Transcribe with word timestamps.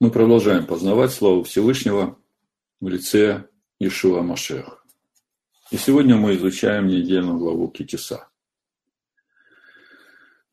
Мы 0.00 0.12
продолжаем 0.12 0.64
познавать 0.64 1.10
славу 1.10 1.42
Всевышнего 1.42 2.16
в 2.80 2.86
лице 2.86 3.48
Ишуа 3.80 4.22
Машех. 4.22 4.86
И 5.72 5.76
сегодня 5.76 6.14
мы 6.14 6.36
изучаем 6.36 6.86
недельную 6.86 7.36
главу 7.36 7.66
Китиса. 7.66 8.28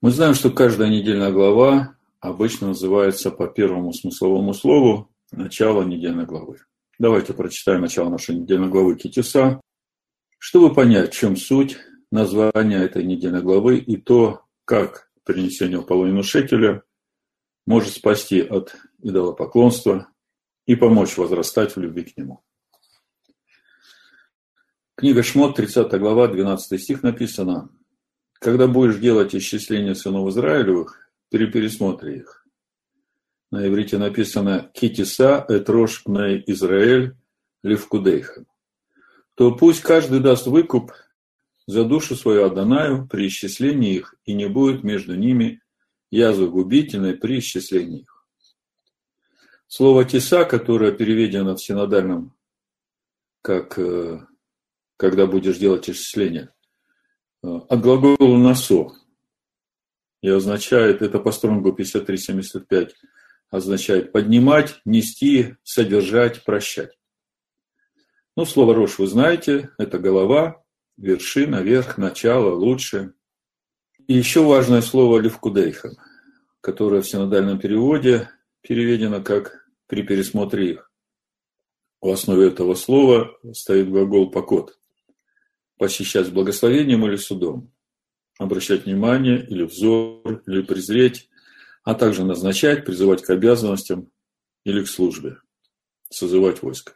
Мы 0.02 0.10
знаем, 0.10 0.34
что 0.34 0.50
каждая 0.50 0.90
недельная 0.90 1.32
глава 1.32 1.96
обычно 2.20 2.70
называется 2.70 3.30
по 3.30 3.46
первому 3.46 3.94
смысловому 3.94 4.56
слову 4.56 5.12
начало 5.32 5.84
недельной 5.84 6.26
главы. 6.26 6.62
Давайте 6.98 7.34
прочитаем 7.34 7.82
начало 7.82 8.10
нашей 8.10 8.38
недельной 8.38 8.70
главы 8.70 8.96
Китиса, 8.96 9.62
чтобы 10.40 10.74
понять, 10.74 11.14
в 11.14 11.16
чем 11.16 11.38
суть 11.38 11.78
названия 12.12 12.80
этой 12.80 13.04
недельной 13.04 13.44
главы 13.44 13.78
и 13.78 13.96
то, 13.96 14.42
как 14.66 15.12
принесение 15.24 15.84
половину 15.84 16.24
шекеля 16.24 16.82
может 17.66 17.94
спасти 17.94 18.42
от 18.42 18.76
идолопоклонства 19.02 20.08
и 20.66 20.76
помочь 20.76 21.18
возрастать 21.18 21.76
в 21.76 21.80
любви 21.80 22.04
к 22.04 22.18
нему. 22.18 22.42
Книга 24.96 25.24
Шмот, 25.24 25.56
30 25.56 25.92
глава, 26.00 26.28
12 26.28 26.82
стих 26.82 27.04
написано 27.04 27.70
«Когда 28.34 28.68
будешь 28.68 28.98
делать 28.98 29.36
исчисление 29.36 29.96
сынов 29.96 30.30
Израилевых, 30.30 31.10
перепересмотри 31.30 32.18
их». 32.20 32.48
На 33.52 33.68
иврите 33.68 33.98
написано 33.98 34.72
«Китиса 34.74 35.46
этрош 35.50 36.04
пней 36.04 36.44
Израиль 36.48 37.16
левкудейха». 37.64 38.46
То 39.36 39.54
пусть 39.54 39.82
каждый 39.82 40.22
даст 40.22 40.48
выкуп 40.48 40.94
за 41.68 41.84
душу 41.84 42.16
свою 42.16 42.46
Адонаю 42.46 43.08
при 43.08 43.28
исчислении 43.28 43.96
их, 43.96 44.16
и 44.24 44.34
не 44.34 44.48
будет 44.48 44.84
между 44.84 45.16
ними 45.16 45.62
язвы 46.16 46.50
губительной 46.50 47.16
при 47.16 47.40
исчислении 47.40 48.02
их. 48.02 48.16
Слово 49.68 50.06
«теса», 50.06 50.46
которое 50.46 50.92
переведено 50.92 51.56
в 51.56 51.62
синодальном, 51.62 52.36
как 53.42 53.78
э, 53.78 54.26
«когда 54.98 55.28
будешь 55.28 55.58
делать 55.58 55.90
исчисление», 55.90 56.54
э, 57.44 57.48
от 57.48 57.82
глагола 57.82 58.38
«насо» 58.38 58.94
и 60.22 60.30
означает, 60.30 61.02
это 61.02 61.20
по 61.20 61.32
стронгу 61.32 61.72
53-75, 61.72 62.94
означает 63.50 64.12
поднимать, 64.12 64.80
нести, 64.86 65.56
содержать, 65.64 66.44
прощать. 66.44 66.98
Ну, 68.36 68.46
слово 68.46 68.76
«рожь» 68.76 68.98
вы 68.98 69.08
знаете, 69.08 69.72
это 69.78 70.00
голова, 70.00 70.64
вершина, 70.98 71.62
верх, 71.62 71.98
начало, 71.98 72.54
лучше. 72.56 73.14
И 74.08 74.14
еще 74.14 74.44
важное 74.44 74.82
слово 74.82 75.20
«левкудейха», 75.20 75.92
которое 76.66 77.04
в 77.04 77.08
синодальном 77.08 77.60
переводе 77.60 78.32
переведено 78.62 79.22
как 79.22 79.68
«при 79.86 80.02
пересмотре 80.02 80.72
их». 80.72 80.92
В 82.02 82.10
основе 82.10 82.48
этого 82.48 82.74
слова 82.74 83.38
стоит 83.54 83.88
глагол 83.88 84.32
«покот»– 84.32 84.76
посещать 85.78 86.26
с 86.26 86.32
благословением 86.32 87.06
или 87.06 87.18
судом, 87.18 87.72
обращать 88.40 88.86
внимание 88.86 89.46
или 89.46 89.62
взор, 89.62 90.42
или 90.48 90.64
презреть, 90.64 91.30
а 91.84 91.94
также 91.94 92.26
назначать, 92.26 92.84
призывать 92.84 93.22
к 93.22 93.30
обязанностям 93.30 94.10
или 94.64 94.84
к 94.84 94.88
службе, 94.88 95.38
созывать 96.10 96.64
войско. 96.64 96.94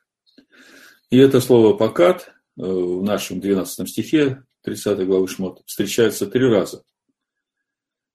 И 1.12 1.18
это 1.20 1.42
слово 1.42 1.78
«покат» 1.78 2.34
в 2.56 3.04
нашем 3.04 3.40
12 3.40 3.88
стихе 3.88 4.44
30 4.64 5.06
главы 5.06 5.28
Шмот 5.28 5.62
встречается 5.68 6.26
три 6.26 6.48
раза. 6.48 6.84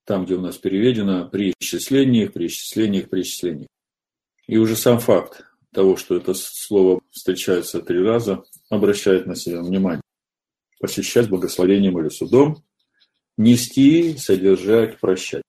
Там, 0.04 0.26
где 0.26 0.34
у 0.34 0.40
нас 0.40 0.58
переведено 0.58 1.28
при 1.28 1.54
исчислениях, 1.58 2.32
при 2.32 2.46
исчислениях, 2.46 3.08
при 3.08 3.22
исчислениях. 3.22 3.68
И 4.46 4.58
уже 4.58 4.76
сам 4.76 5.00
факт 5.00 5.44
того, 5.72 5.96
что 5.96 6.16
это 6.16 6.34
слово 6.34 7.00
встречается 7.10 7.80
три 7.80 8.02
раза, 8.02 8.44
обращает 8.68 9.26
на 9.26 9.34
себя 9.34 9.62
внимание. 9.62 10.02
Посещать 10.78 11.30
благословением 11.30 11.98
или 11.98 12.10
судом, 12.10 12.62
нести, 13.38 14.16
содержать, 14.18 15.00
прощать. 15.00 15.42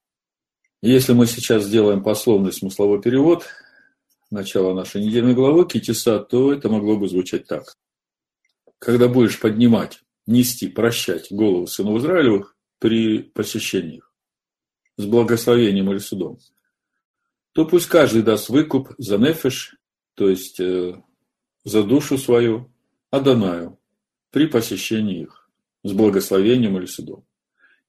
Если 0.82 1.14
мы 1.14 1.26
сейчас 1.28 1.66
сделаем 1.66 2.04
пословный 2.04 2.54
смысловой 2.54 3.02
перевод 3.02 3.46
начала 4.32 4.74
нашей 4.74 5.02
недельной 5.02 5.34
главы 5.34 5.68
Китиса, 5.68 6.20
то 6.20 6.54
это 6.54 6.70
могло 6.70 6.98
бы 6.98 7.08
звучать 7.08 7.46
так. 7.46 7.76
Когда 8.80 9.08
будешь 9.08 9.40
поднимать, 9.40 10.02
нести, 10.26 10.68
прощать 10.68 11.32
голову 11.32 11.68
сынов 11.68 12.00
Израилевых 12.00 12.56
при 12.80 13.20
посещении 13.20 13.98
их 13.98 14.15
с 14.98 15.06
благословением 15.06 15.92
или 15.92 16.00
судом, 16.00 16.40
то 17.54 17.66
пусть 17.66 17.88
каждый 17.88 18.22
даст 18.22 18.50
выкуп 18.50 18.92
за 18.98 19.18
нефиш, 19.18 19.76
то 20.16 20.30
есть 20.30 20.60
э, 20.60 21.02
за 21.64 21.84
душу 21.84 22.18
свою, 22.18 22.72
Адонаю, 23.12 23.80
при 24.32 24.48
посещении 24.48 25.22
их, 25.22 25.50
с 25.84 25.94
благословением 25.94 26.78
или 26.78 26.86
судом. 26.86 27.26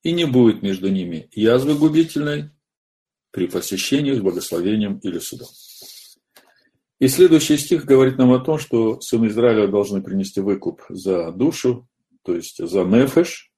И 0.02 0.12
не 0.12 0.24
будет 0.24 0.62
между 0.62 0.88
ними 0.88 1.28
язвы 1.32 1.74
губительной 1.74 2.50
при 3.32 3.48
посещении 3.48 4.12
с 4.12 4.20
благословением 4.20 4.98
или 4.98 5.18
судом. 5.18 5.48
И 6.98 7.08
следующий 7.08 7.58
стих 7.58 7.84
говорит 7.84 8.16
нам 8.16 8.32
о 8.32 8.38
том, 8.38 8.58
что 8.58 9.00
сыны 9.00 9.26
Израиля 9.26 9.66
должны 9.66 10.02
принести 10.02 10.40
выкуп 10.40 10.82
за 10.88 11.32
душу, 11.32 11.88
то 12.22 12.34
есть 12.34 12.64
за 12.64 12.84
нефеш, 12.84 13.52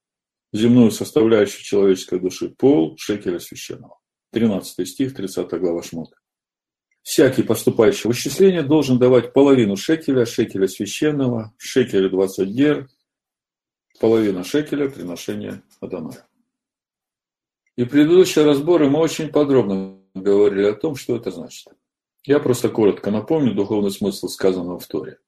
земную 0.53 0.91
составляющую 0.91 1.63
человеческой 1.63 2.21
души, 2.21 2.51
пол 2.51 2.97
шекеля 2.99 3.39
священного. 3.39 3.99
13 4.33 4.87
стих, 4.89 5.15
30 5.15 5.49
глава 5.61 5.83
Шмота. 5.83 6.17
Всякий 7.03 7.43
поступающий 7.43 8.11
в 8.11 8.13
исчисление 8.13 8.63
должен 8.63 8.99
давать 8.99 9.33
половину 9.33 9.77
шекеля, 9.77 10.27
шекеля 10.27 10.69
священного, 10.69 11.55
шекеля 11.57 12.11
20 12.11 12.53
дер, 12.53 12.89
половина 13.99 14.45
шекеля 14.45 14.91
приношения 14.91 15.63
Адоная. 15.81 16.29
И 17.77 17.85
предыдущие 17.85 18.45
разборы 18.45 18.91
мы 18.91 18.99
очень 18.99 19.29
подробно 19.29 19.99
говорили 20.15 20.67
о 20.67 20.75
том, 20.75 20.97
что 20.97 21.17
это 21.17 21.31
значит. 21.31 21.69
Я 22.25 22.41
просто 22.41 22.69
коротко 22.69 23.11
напомню 23.11 23.55
духовный 23.55 23.91
смысл 23.91 24.29
сказанного 24.29 24.79
в 24.79 24.87
Торе. 24.87 25.19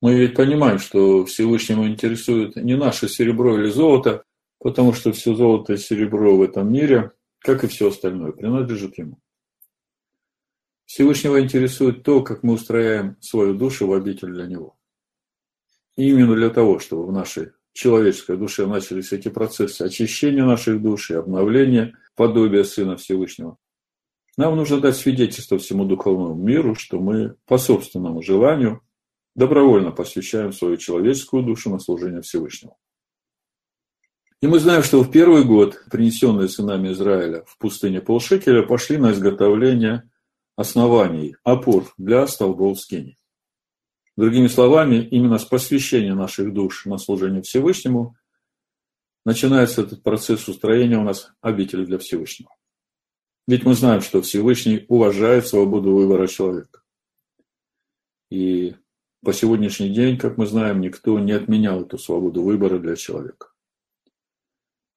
Мы 0.00 0.14
ведь 0.14 0.34
понимаем, 0.34 0.78
что 0.78 1.24
Всевышнему 1.24 1.88
интересует 1.88 2.54
не 2.56 2.76
наше 2.76 3.08
серебро 3.08 3.58
или 3.58 3.70
золото, 3.70 4.24
потому 4.66 4.92
что 4.92 5.12
все 5.12 5.32
золото 5.36 5.74
и 5.74 5.76
серебро 5.76 6.36
в 6.36 6.42
этом 6.42 6.72
мире 6.72 7.12
как 7.38 7.62
и 7.62 7.68
все 7.68 7.86
остальное, 7.86 8.32
принадлежит 8.32 8.98
ему. 8.98 9.20
Всевышнего 10.86 11.40
интересует 11.40 12.02
то, 12.02 12.20
как 12.24 12.42
мы 12.42 12.54
устрояем 12.54 13.16
свою 13.20 13.54
душу 13.54 13.86
в 13.86 13.92
обитель 13.92 14.32
для 14.32 14.46
него. 14.46 14.76
И 15.94 16.08
именно 16.08 16.34
для 16.34 16.50
того, 16.50 16.80
чтобы 16.80 17.06
в 17.06 17.12
нашей 17.12 17.52
человеческой 17.74 18.38
душе 18.38 18.66
начались 18.66 19.12
эти 19.12 19.28
процессы 19.28 19.82
очищения 19.82 20.44
наших 20.44 20.82
душ 20.82 21.12
и 21.12 21.14
обновления 21.14 21.96
подобия 22.16 22.64
Сына 22.64 22.96
Всевышнего, 22.96 23.58
нам 24.36 24.56
нужно 24.56 24.80
дать 24.80 24.96
свидетельство 24.96 25.58
всему 25.58 25.84
духовному 25.84 26.34
миру, 26.34 26.74
что 26.74 26.98
мы 26.98 27.36
по 27.46 27.56
собственному 27.56 28.20
желанию 28.20 28.80
добровольно 29.36 29.92
посвящаем 29.92 30.52
свою 30.52 30.76
человеческую 30.76 31.44
душу 31.44 31.70
на 31.70 31.78
служение 31.78 32.22
Всевышнему. 32.22 32.76
И 34.42 34.46
мы 34.46 34.58
знаем, 34.58 34.82
что 34.82 35.02
в 35.02 35.10
первый 35.10 35.44
год 35.44 35.82
принесенные 35.90 36.48
сынами 36.48 36.92
Израиля 36.92 37.44
в 37.46 37.56
пустыне 37.56 38.02
полшекеля 38.02 38.62
пошли 38.62 38.98
на 38.98 39.12
изготовление 39.12 40.10
оснований, 40.56 41.36
опор 41.42 41.92
для 41.96 42.26
столбов 42.26 42.78
скини. 42.78 43.16
Другими 44.16 44.46
словами, 44.48 44.96
именно 44.96 45.38
с 45.38 45.44
посвящения 45.44 46.14
наших 46.14 46.52
душ 46.52 46.84
на 46.84 46.98
служение 46.98 47.42
Всевышнему 47.42 48.16
начинается 49.24 49.82
этот 49.82 50.02
процесс 50.02 50.48
устроения 50.48 50.98
у 50.98 51.02
нас 51.02 51.32
обители 51.40 51.84
для 51.84 51.98
Всевышнего. 51.98 52.50
Ведь 53.46 53.64
мы 53.64 53.74
знаем, 53.74 54.00
что 54.00 54.22
Всевышний 54.22 54.84
уважает 54.88 55.46
свободу 55.46 55.94
выбора 55.94 56.26
человека. 56.26 56.82
И 58.30 58.74
по 59.22 59.32
сегодняшний 59.32 59.90
день, 59.90 60.18
как 60.18 60.36
мы 60.36 60.46
знаем, 60.46 60.80
никто 60.80 61.18
не 61.18 61.32
отменял 61.32 61.82
эту 61.82 61.98
свободу 61.98 62.42
выбора 62.42 62.78
для 62.78 62.96
человека. 62.96 63.48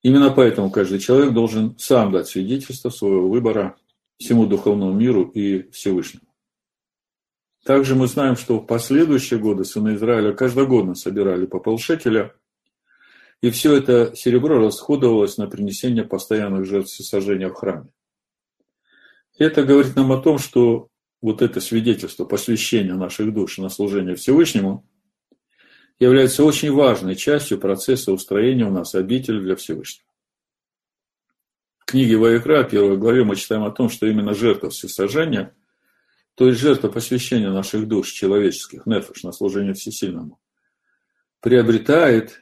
Именно 0.01 0.31
поэтому 0.31 0.72
каждый 0.72 1.00
человек 1.00 1.34
должен 1.34 1.78
сам 1.78 2.12
дать 2.12 2.28
свидетельство 2.28 2.90
своего 2.90 3.30
выбора 3.30 3.78
всему 4.18 4.46
духовному 4.46 4.94
миру 4.94 5.24
и 5.24 5.69
Всевышнему. 5.72 6.25
Также 7.66 7.96
мы 7.96 8.07
знаем, 8.07 8.38
что 8.38 8.60
в 8.60 8.66
последующие 8.66 9.40
годы 9.40 9.66
сыны 9.66 9.96
Израиля 9.96 10.34
каждогодно 10.34 10.96
собирали 10.96 11.46
по 11.46 11.60
полшекеля, 11.60 12.34
и 13.42 13.50
все 13.51 13.75
это 13.75 14.16
серебро 14.16 14.60
расходовалось 14.60 15.38
на 15.38 15.48
принесение 15.48 16.04
постоянных 16.04 16.66
жертв 16.66 16.92
сожжения 16.92 17.50
в 17.50 17.54
храме. 17.54 17.90
Это 19.38 19.63
говорит 19.63 19.95
нам 19.95 20.12
о 20.12 20.22
том, 20.22 20.38
что 20.38 20.90
вот 21.22 21.42
это 21.42 21.60
свидетельство 21.62 22.25
посвящения 22.25 22.94
наших 22.94 23.34
душ 23.34 23.57
на 23.57 23.69
служение 23.69 24.16
Всевышнему 24.16 24.86
является 26.00 26.44
очень 26.44 26.72
важной 26.72 27.16
частью 27.16 27.60
процесса 27.60 28.12
устроения 28.12 28.66
у 28.66 28.72
нас 28.72 28.96
обители 28.96 29.40
для 29.40 29.56
Всевышнего. 29.56 30.07
В 31.80 31.86
книге 31.86 32.18
Ваикра, 32.18 32.63
первой 32.63 32.98
главе, 32.98 33.24
мы 33.24 33.36
читаем 33.36 33.63
о 33.63 33.72
том, 33.72 33.90
что 33.90 34.07
именно 34.07 34.34
жертва 34.34 34.69
всесожжения, 34.69 35.56
то 36.36 36.48
есть 36.48 36.60
жертва 36.60 36.88
посвящения 36.88 37.51
наших 37.51 37.88
душ 37.88 38.12
человеческих, 38.12 38.86
нефеш, 38.86 39.24
на 39.24 39.31
служение 39.34 39.74
Всесильному, 39.74 40.40
приобретает 41.42 42.42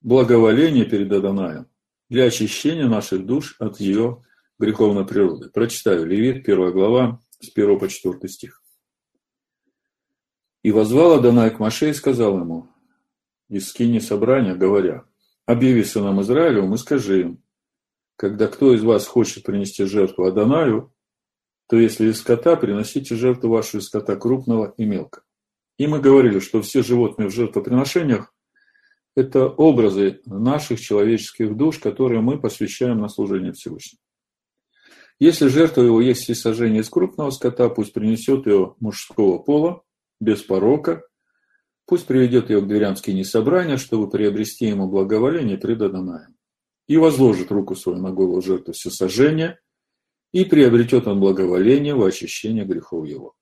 благоволение 0.00 0.84
перед 0.84 1.10
Адонаем 1.10 1.66
для 2.08 2.24
очищения 2.24 2.86
наших 2.86 3.24
душ 3.26 3.56
от 3.58 3.80
ее 3.80 4.24
греховной 4.58 5.06
природы. 5.06 5.48
Прочитаю 5.48 6.06
Левит, 6.06 6.44
первая 6.44 6.70
глава, 6.70 7.20
с 7.40 7.48
1 7.48 7.78
по 7.78 7.88
4 7.88 8.28
стих. 8.28 8.62
«И 10.62 10.70
возвал 10.70 11.14
Адонай 11.14 11.50
к 11.50 11.58
Маше 11.58 11.90
и 11.90 11.94
сказал 11.94 12.38
ему, 12.38 12.71
из 13.52 13.68
скини 13.68 13.98
собрания, 13.98 14.54
говоря, 14.54 15.04
объяви 15.44 15.84
сынам 15.84 16.22
Израилю, 16.22 16.72
и 16.72 16.76
скажи 16.78 17.20
им, 17.20 17.42
когда 18.16 18.48
кто 18.48 18.74
из 18.74 18.82
вас 18.82 19.06
хочет 19.06 19.44
принести 19.44 19.84
жертву 19.84 20.24
Адонаю, 20.24 20.92
то 21.68 21.78
если 21.78 22.08
из 22.08 22.18
скота, 22.18 22.56
приносите 22.56 23.14
жертву 23.14 23.50
вашу 23.50 23.78
из 23.78 23.84
скота 23.84 24.16
крупного 24.16 24.72
и 24.78 24.86
мелкого. 24.86 25.24
И 25.76 25.86
мы 25.86 26.00
говорили, 26.00 26.38
что 26.38 26.62
все 26.62 26.82
животные 26.82 27.28
в 27.28 27.34
жертвоприношениях– 27.34 28.34
это 29.16 29.46
образы 29.46 30.20
наших 30.24 30.80
человеческих 30.80 31.54
душ, 31.54 31.78
которые 31.78 32.22
мы 32.22 32.40
посвящаем 32.40 33.00
на 33.00 33.08
служение 33.08 33.52
Всевышнему. 33.52 34.00
Если 35.18 35.48
жертва 35.48 35.82
его 35.82 36.00
есть 36.00 36.22
всесожжение 36.22 36.80
из 36.80 36.88
крупного 36.88 37.30
скота, 37.30 37.68
пусть 37.68 37.92
принесет 37.92 38.46
ее 38.46 38.76
мужского 38.80 39.38
пола, 39.38 39.82
без 40.20 40.42
порока, 40.42 41.02
пусть 41.86 42.06
приведет 42.06 42.50
ее 42.50 42.60
к 42.60 42.66
дверям 42.66 42.96
скини 42.96 43.22
собрания, 43.22 43.76
чтобы 43.76 44.10
приобрести 44.10 44.66
ему 44.66 44.88
благоволение 44.88 45.58
пред 45.58 45.82
Адонаем. 45.82 46.36
И 46.88 46.96
возложит 46.96 47.50
руку 47.50 47.74
свою 47.74 47.98
на 47.98 48.10
голову 48.10 48.42
жертвы 48.42 48.72
всесожжения, 48.72 49.60
и 50.32 50.44
приобретет 50.44 51.06
он 51.06 51.20
благоволение 51.20 51.94
в 51.94 52.02
очищение 52.02 52.64
грехов 52.64 53.06
его. 53.06 53.34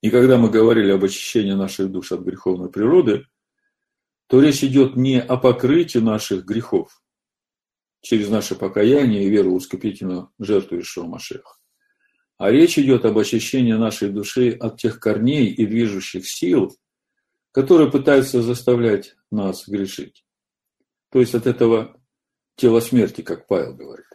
И 0.00 0.10
когда 0.10 0.36
мы 0.36 0.50
говорили 0.50 0.90
об 0.90 1.04
очищении 1.04 1.52
наших 1.52 1.90
душ 1.90 2.12
от 2.12 2.20
греховной 2.20 2.70
природы, 2.70 3.26
то 4.26 4.40
речь 4.42 4.62
идет 4.62 4.96
не 4.96 5.20
о 5.20 5.36
покрытии 5.36 5.98
наших 5.98 6.44
грехов, 6.44 7.02
через 8.02 8.28
наше 8.28 8.54
покаяние 8.54 9.24
и 9.24 9.30
веру 9.30 9.54
в 9.54 9.58
искупительную 9.58 10.30
жертву 10.38 10.78
Ишуа 10.78 11.06
Машеха. 11.06 11.56
А 12.36 12.50
речь 12.50 12.78
идет 12.78 13.04
об 13.04 13.16
очищении 13.16 13.72
нашей 13.72 14.10
души 14.10 14.50
от 14.50 14.78
тех 14.78 15.00
корней 15.00 15.46
и 15.46 15.64
движущих 15.66 16.28
сил, 16.28 16.76
которые 17.54 17.88
пытаются 17.88 18.42
заставлять 18.42 19.14
нас 19.30 19.68
грешить. 19.68 20.24
То 21.12 21.20
есть 21.20 21.36
от 21.36 21.46
этого 21.46 21.96
тела 22.56 22.80
смерти, 22.80 23.20
как 23.20 23.46
Павел 23.46 23.74
говорит. 23.74 24.06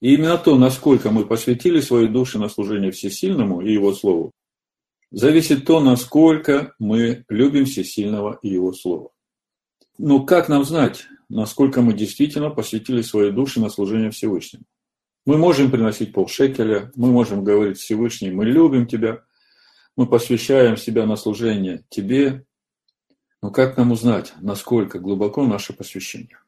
И 0.00 0.14
именно 0.14 0.38
то, 0.38 0.56
насколько 0.56 1.10
мы 1.10 1.26
посвятили 1.26 1.80
свои 1.80 2.06
души 2.06 2.38
на 2.38 2.48
служение 2.48 2.92
Всесильному 2.92 3.60
и 3.60 3.72
Его 3.72 3.92
Слову, 3.92 4.30
зависит 5.10 5.66
то, 5.66 5.80
насколько 5.80 6.74
мы 6.78 7.24
любим 7.28 7.64
Всесильного 7.64 8.38
и 8.40 8.50
Его 8.50 8.72
Слово. 8.72 9.10
Но 9.98 10.24
как 10.24 10.48
нам 10.48 10.64
знать, 10.64 11.06
насколько 11.28 11.82
мы 11.82 11.92
действительно 11.92 12.50
посвятили 12.50 13.02
свои 13.02 13.32
души 13.32 13.60
на 13.60 13.68
служение 13.68 14.12
Всевышнему. 14.12 14.64
Мы 15.26 15.38
можем 15.38 15.72
приносить 15.72 16.12
полшекеля, 16.12 16.92
мы 16.94 17.10
можем 17.10 17.42
говорить 17.42 17.78
Всевышний, 17.78 18.30
мы 18.30 18.44
любим 18.44 18.86
Тебя, 18.86 19.24
мы 19.96 20.06
посвящаем 20.06 20.76
себя 20.76 21.06
на 21.06 21.16
служение 21.16 21.84
Тебе. 21.88 22.46
Но 23.42 23.50
как 23.50 23.76
нам 23.76 23.92
узнать, 23.92 24.32
насколько 24.40 24.98
глубоко 24.98 25.46
наше 25.46 25.72
посвящение? 25.72 26.38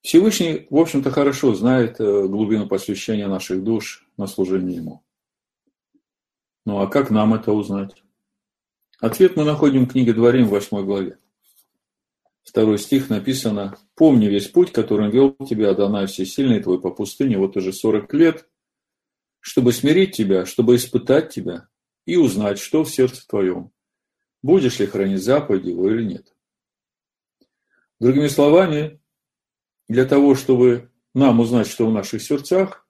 Всевышний, 0.00 0.66
в 0.70 0.76
общем-то, 0.78 1.10
хорошо 1.10 1.54
знает 1.54 2.00
э, 2.00 2.26
глубину 2.26 2.66
посвящения 2.66 3.28
наших 3.28 3.62
душ 3.62 4.06
на 4.16 4.26
служение 4.26 4.76
Ему. 4.76 5.04
Ну 6.66 6.80
а 6.80 6.86
как 6.88 7.10
нам 7.10 7.34
это 7.34 7.52
узнать? 7.52 8.02
Ответ 9.00 9.36
мы 9.36 9.44
находим 9.44 9.86
в 9.86 9.92
книге 9.92 10.12
Дворим 10.12 10.46
в 10.46 10.50
8 10.50 10.84
главе 10.84 11.18
второй 12.52 12.78
стих 12.78 13.08
написано, 13.08 13.78
«Помни 13.94 14.26
весь 14.26 14.48
путь, 14.48 14.72
которым 14.72 15.10
вел 15.10 15.34
тебя 15.48 15.70
Адонай 15.70 16.06
Всесильный 16.06 16.62
твой 16.62 16.80
по 16.80 16.90
пустыне 16.90 17.38
вот 17.38 17.56
уже 17.56 17.72
сорок 17.72 18.12
лет, 18.12 18.46
чтобы 19.42 19.74
смирить 19.74 20.16
тебя, 20.16 20.46
чтобы 20.46 20.76
испытать 20.76 21.28
тебя 21.28 21.68
и 22.06 22.16
узнать, 22.16 22.58
что 22.58 22.84
в 22.84 22.90
сердце 22.90 23.28
твоем, 23.28 23.70
будешь 24.42 24.78
ли 24.78 24.86
хранить 24.86 25.22
заповеди 25.22 25.68
его 25.68 25.90
или 25.90 26.02
нет». 26.02 26.34
Другими 28.00 28.28
словами, 28.28 28.98
для 29.86 30.06
того, 30.06 30.34
чтобы 30.34 30.90
нам 31.12 31.40
узнать, 31.40 31.66
что 31.66 31.86
в 31.86 31.92
наших 31.92 32.22
сердцах, 32.22 32.82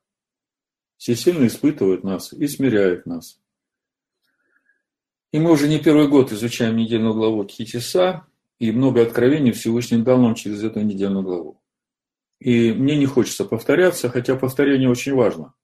Всесильный 1.02 1.48
испытывает 1.48 2.04
нас 2.04 2.32
и 2.32 2.46
смиряет 2.46 3.06
нас. 3.06 3.40
И 5.32 5.40
мы 5.40 5.50
уже 5.50 5.66
не 5.66 5.80
первый 5.80 6.06
год 6.06 6.30
изучаем 6.30 6.76
недельную 6.76 7.12
главу 7.12 7.42
Китиса, 7.42 8.24
и 8.60 8.70
много 8.70 9.02
откровений 9.02 9.50
Всевышний 9.50 10.00
дал 10.00 10.20
нам 10.20 10.36
через 10.36 10.62
эту 10.62 10.80
недельную 10.80 11.24
главу. 11.24 11.60
И 12.38 12.70
мне 12.70 12.96
не 12.96 13.06
хочется 13.06 13.44
повторяться, 13.44 14.10
хотя 14.10 14.36
повторение 14.36 14.88
очень 14.88 15.14
важно, 15.14 15.54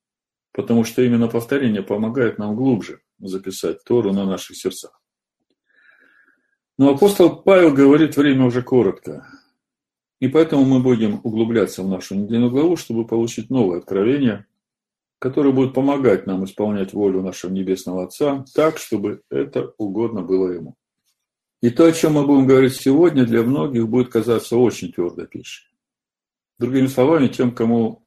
потому 0.53 0.85
что 0.85 1.03
именно 1.03 1.29
повторение 1.29 1.83
помогает 1.83 2.39
нам 2.39 2.56
глубже 2.56 3.00
записать 3.19 3.85
Тору 3.85 4.12
на 4.12 4.25
наших 4.25 4.56
сердцах. 4.56 5.00
Но 6.79 6.91
апостол 6.91 7.43
Павел 7.43 7.73
говорит, 7.75 8.17
время 8.17 8.45
уже 8.45 8.62
коротко. 8.62 9.27
И 10.21 10.29
поэтому 10.29 10.65
мы 10.65 10.81
будем 10.81 11.21
углубляться 11.25 11.83
в 11.83 11.89
нашу 11.89 12.15
недельную 12.15 12.50
главу, 12.50 12.77
чтобы 12.77 13.06
получить 13.06 13.50
новое 13.50 13.79
откровение, 13.79 14.47
которое 15.19 15.53
будет 15.53 15.75
помогать 15.75 16.27
нам 16.27 16.45
исполнять 16.45 16.93
волю 16.93 17.23
нашего 17.23 17.51
Небесного 17.51 18.05
Отца 18.05 18.44
так, 18.55 18.79
чтобы 18.79 19.23
это 19.31 19.75
угодно 19.79 20.23
было 20.23 20.51
Ему. 20.51 20.77
И 21.61 21.71
то, 21.71 21.87
о 21.87 21.93
чем 21.93 22.12
мы 22.12 22.27
будем 22.27 22.47
говорить 22.47 22.77
сегодня, 22.77 23.25
для 23.25 23.43
многих 23.43 23.89
будет 23.89 24.11
казаться 24.12 24.56
очень 24.56 24.93
твердой 24.93 25.27
пищей. 25.27 25.67
Другими 26.59 26.87
словами, 26.87 27.27
тем, 27.27 27.53
кому 27.53 28.05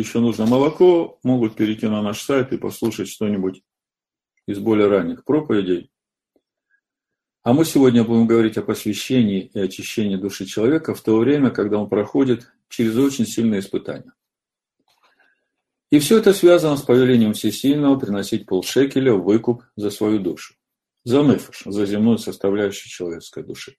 еще 0.00 0.20
нужно 0.20 0.46
молоко, 0.46 1.18
могут 1.22 1.54
перейти 1.54 1.86
на 1.86 2.02
наш 2.02 2.22
сайт 2.22 2.52
и 2.52 2.58
послушать 2.58 3.08
что-нибудь 3.08 3.62
из 4.46 4.58
более 4.58 4.88
ранних 4.88 5.24
проповедей. 5.24 5.90
А 7.42 7.52
мы 7.52 7.64
сегодня 7.64 8.04
будем 8.04 8.26
говорить 8.26 8.56
о 8.56 8.62
посвящении 8.62 9.50
и 9.52 9.58
очищении 9.58 10.16
души 10.16 10.46
человека 10.46 10.94
в 10.94 11.00
то 11.00 11.18
время, 11.18 11.50
когда 11.50 11.78
он 11.78 11.88
проходит 11.88 12.52
через 12.68 12.96
очень 12.96 13.26
сильные 13.26 13.60
испытания. 13.60 14.12
И 15.90 15.98
все 15.98 16.18
это 16.18 16.32
связано 16.32 16.76
с 16.76 16.82
повелением 16.82 17.34
Всесильного 17.34 17.98
приносить 17.98 18.46
полшекеля 18.46 19.14
в 19.14 19.24
выкуп 19.24 19.64
за 19.76 19.90
свою 19.90 20.20
душу 20.20 20.54
за 21.04 21.22
нефиш, 21.22 21.62
за 21.64 21.86
земную 21.86 22.18
составляющую 22.18 22.90
человеческой 22.90 23.44
души. 23.44 23.76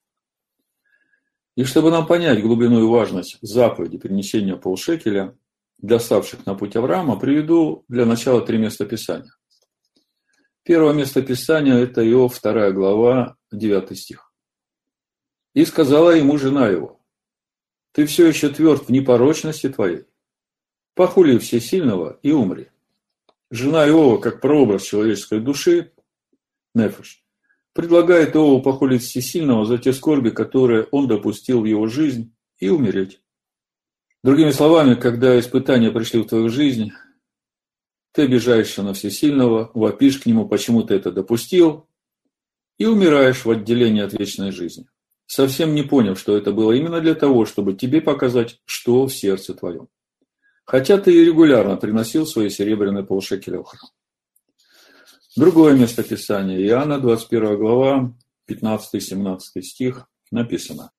И 1.56 1.64
чтобы 1.64 1.92
нам 1.92 2.08
понять 2.08 2.42
глубину 2.42 2.80
и 2.84 2.88
важность 2.88 3.38
заповеди 3.42 3.98
принесения 3.98 4.56
полшекеля 4.56 5.38
для 5.84 6.00
ставших 6.00 6.46
на 6.46 6.56
путь 6.56 6.76
Авраама, 6.78 7.20
приведу 7.20 7.84
для 7.90 8.06
начала 8.06 8.42
три 8.42 8.58
места 8.58 8.86
Писания. 8.86 9.36
Первое 10.64 10.94
место 10.94 11.22
Писания– 11.22 11.76
это 11.76 12.10
Иов, 12.10 12.34
вторая 12.36 12.72
глава, 12.72 13.36
9 13.52 13.98
стих. 14.00 14.34
«И 15.54 15.66
сказала 15.66 16.12
ему 16.12 16.38
жена 16.38 16.70
его, 16.70 17.02
ты 17.92 18.06
все 18.06 18.26
еще 18.26 18.48
тверд 18.48 18.88
в 18.88 18.90
непорочности 18.90 19.68
твоей, 19.68 20.06
похули 20.96 21.38
всесильного 21.38 22.18
и 22.24 22.32
умри». 22.32 22.70
Жена 23.52 23.86
Иова, 23.88 24.20
как 24.20 24.40
прообраз 24.40 24.84
человеческой 24.84 25.42
души, 25.42 25.92
Нефеш, 26.74 27.24
предлагает 27.74 28.36
Иову 28.36 28.62
похулить 28.62 29.04
всесильного 29.04 29.66
за 29.66 29.78
те 29.78 29.92
скорби, 29.92 30.30
которые 30.30 30.88
он 30.92 31.08
допустил 31.08 31.62
в 31.62 31.66
его 31.66 31.88
жизнь, 31.88 32.34
и 32.60 32.70
умереть. 32.70 33.23
Другими 34.24 34.52
словами, 34.52 34.96
когда 34.96 35.38
испытания 35.38 35.92
пришли 35.92 36.22
в 36.22 36.28
твою 36.28 36.48
жизнь, 36.48 36.94
ты 38.14 38.22
обижаешься 38.22 38.82
на 38.82 38.94
всесильного, 38.94 39.70
вопишь 39.74 40.20
к 40.20 40.26
нему, 40.26 40.48
почему 40.48 40.84
ты 40.84 40.94
это 40.94 41.12
допустил, 41.12 41.88
и 42.78 42.86
умираешь 42.86 43.44
в 43.44 43.52
отделении 43.52 44.02
от 44.02 44.14
вечной 44.14 44.52
жизни, 44.52 44.88
совсем 45.26 45.76
не 45.76 45.84
поняв, 45.84 46.18
что 46.18 46.38
это 46.38 46.54
было 46.54 46.72
именно 46.72 47.02
для 47.02 47.16
того, 47.16 47.46
чтобы 47.46 47.74
тебе 47.74 48.00
показать, 48.00 48.62
что 48.64 49.08
в 49.08 49.14
сердце 49.14 49.54
твоем. 49.56 49.90
Хотя 50.64 50.98
ты 50.98 51.14
и 51.14 51.26
регулярно 51.26 51.76
приносил 51.76 52.26
свои 52.26 52.50
серебряные 52.50 53.04
полшекеля 53.04 53.60
в. 53.60 53.74
Другое 55.36 55.76
место 55.76 56.02
Писания, 56.04 56.60
Иоанна, 56.60 57.00
21 57.00 57.58
глава, 57.58 58.14
15-17 58.50 59.40
стих, 59.64 60.08
написано. 60.32 60.92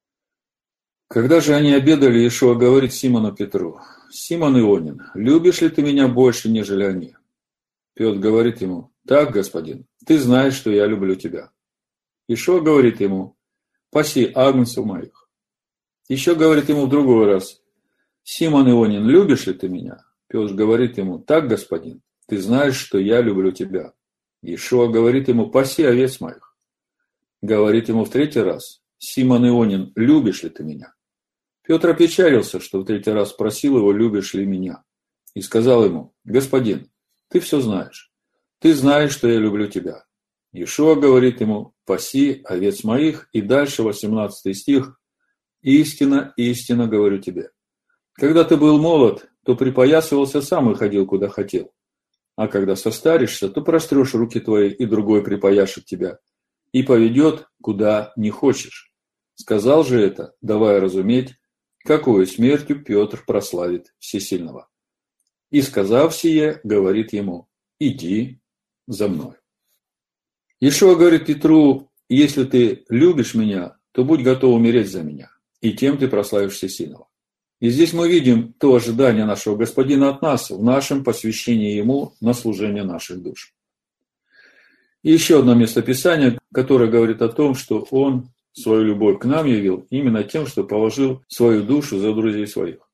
Когда 1.14 1.40
же 1.40 1.54
они 1.54 1.72
обедали, 1.72 2.18
Иешуа 2.18 2.56
говорит 2.56 2.92
Симону 2.92 3.32
Петру, 3.32 3.78
«Симон 4.10 4.58
Ионин, 4.58 5.00
любишь 5.14 5.60
ли 5.60 5.68
ты 5.68 5.80
меня 5.80 6.08
больше, 6.08 6.50
нежели 6.50 6.82
они?» 6.82 7.14
Петр 7.94 8.18
говорит 8.18 8.62
ему, 8.62 8.90
«Так, 9.06 9.30
господин, 9.30 9.86
ты 10.04 10.18
знаешь, 10.18 10.54
что 10.54 10.72
я 10.72 10.86
люблю 10.86 11.14
тебя». 11.14 11.52
Ишуа 12.26 12.58
говорит 12.60 12.98
ему, 12.98 13.36
«Паси 13.92 14.28
агнцев 14.34 14.84
моих». 14.84 15.28
Еще 16.08 16.34
говорит 16.34 16.68
ему 16.68 16.86
в 16.86 16.88
другой 16.88 17.26
раз, 17.26 17.62
«Симон 18.24 18.68
Ионин, 18.68 19.06
любишь 19.06 19.46
ли 19.46 19.54
ты 19.54 19.68
меня?» 19.68 20.04
Петр 20.26 20.52
говорит 20.52 20.98
ему, 20.98 21.20
«Так, 21.20 21.46
господин, 21.46 22.02
ты 22.26 22.40
знаешь, 22.40 22.74
что 22.74 22.98
я 22.98 23.20
люблю 23.20 23.52
тебя. 23.52 23.92
Ишуа 24.42 24.88
говорит 24.88 25.28
ему, 25.28 25.48
паси 25.48 25.84
овец 25.84 26.18
моих. 26.18 26.56
Говорит 27.40 27.88
ему 27.88 28.04
в 28.04 28.10
третий 28.10 28.40
раз, 28.40 28.82
Симон 28.98 29.46
Ионин, 29.46 29.92
любишь 29.94 30.42
ли 30.42 30.48
ты 30.48 30.64
меня? 30.64 30.93
Петр 31.66 31.90
опечалился, 31.90 32.60
что 32.60 32.80
в 32.80 32.84
третий 32.84 33.10
раз 33.10 33.30
спросил 33.30 33.78
его, 33.78 33.90
любишь 33.90 34.34
ли 34.34 34.44
меня. 34.44 34.84
И 35.34 35.40
сказал 35.40 35.84
ему, 35.84 36.14
господин, 36.24 36.90
ты 37.28 37.40
все 37.40 37.60
знаешь. 37.60 38.12
Ты 38.60 38.74
знаешь, 38.74 39.12
что 39.12 39.28
я 39.28 39.38
люблю 39.38 39.66
тебя. 39.66 40.04
Ишуа 40.52 40.94
говорит 40.94 41.40
ему, 41.40 41.74
паси 41.86 42.42
овец 42.44 42.84
моих. 42.84 43.28
И 43.32 43.40
дальше 43.40 43.82
18 43.82 44.56
стих. 44.56 45.00
Истина, 45.62 46.34
истина 46.36 46.86
говорю 46.86 47.18
тебе. 47.18 47.50
Когда 48.12 48.44
ты 48.44 48.56
был 48.56 48.78
молод, 48.78 49.26
то 49.44 49.56
припоясывался 49.56 50.42
сам 50.42 50.70
и 50.70 50.74
ходил, 50.74 51.06
куда 51.06 51.28
хотел. 51.28 51.72
А 52.36 52.46
когда 52.46 52.76
состаришься, 52.76 53.48
то 53.48 53.62
прострешь 53.62 54.14
руки 54.14 54.38
твои, 54.38 54.70
и 54.70 54.84
другой 54.84 55.22
припояшет 55.22 55.86
тебя, 55.86 56.18
и 56.72 56.82
поведет, 56.82 57.48
куда 57.62 58.12
не 58.16 58.30
хочешь. 58.30 58.92
Сказал 59.34 59.84
же 59.84 60.00
это, 60.00 60.34
давая 60.40 60.80
разуметь, 60.80 61.34
какую 61.84 62.26
смертью 62.26 62.82
Петр 62.82 63.22
прославит 63.24 63.94
Всесильного. 63.98 64.68
И, 65.50 65.62
сказав 65.62 66.14
сие, 66.14 66.60
говорит 66.64 67.12
ему, 67.12 67.48
иди 67.78 68.40
за 68.86 69.08
мной. 69.08 69.34
Ишуа 70.60 70.94
говорит 70.94 71.26
Петру, 71.26 71.90
если 72.08 72.44
ты 72.44 72.84
любишь 72.88 73.34
меня, 73.34 73.76
то 73.92 74.04
будь 74.04 74.22
готов 74.22 74.54
умереть 74.54 74.90
за 74.90 75.02
меня, 75.02 75.30
и 75.60 75.72
тем 75.72 75.98
ты 75.98 76.08
прославишь 76.08 76.54
Всесильного. 76.54 77.08
И 77.60 77.70
здесь 77.70 77.92
мы 77.92 78.08
видим 78.08 78.52
то 78.54 78.74
ожидание 78.74 79.24
нашего 79.24 79.56
Господина 79.56 80.10
от 80.10 80.22
нас 80.22 80.50
в 80.50 80.62
нашем 80.62 81.04
посвящении 81.04 81.76
Ему 81.76 82.14
на 82.20 82.34
служение 82.34 82.82
наших 82.82 83.22
душ. 83.22 83.54
И 85.02 85.12
еще 85.12 85.38
одно 85.38 85.54
местописание, 85.54 86.38
которое 86.52 86.90
говорит 86.90 87.22
о 87.22 87.28
том, 87.28 87.54
что 87.54 87.86
Он 87.90 88.33
свою 88.54 88.84
любовь 88.84 89.18
к 89.18 89.24
нам 89.24 89.46
явил 89.46 89.86
именно 89.90 90.22
тем, 90.24 90.46
что 90.46 90.64
положил 90.64 91.22
свою 91.28 91.62
душу 91.62 91.98
за 91.98 92.14
друзей 92.14 92.46
своих. 92.46 92.88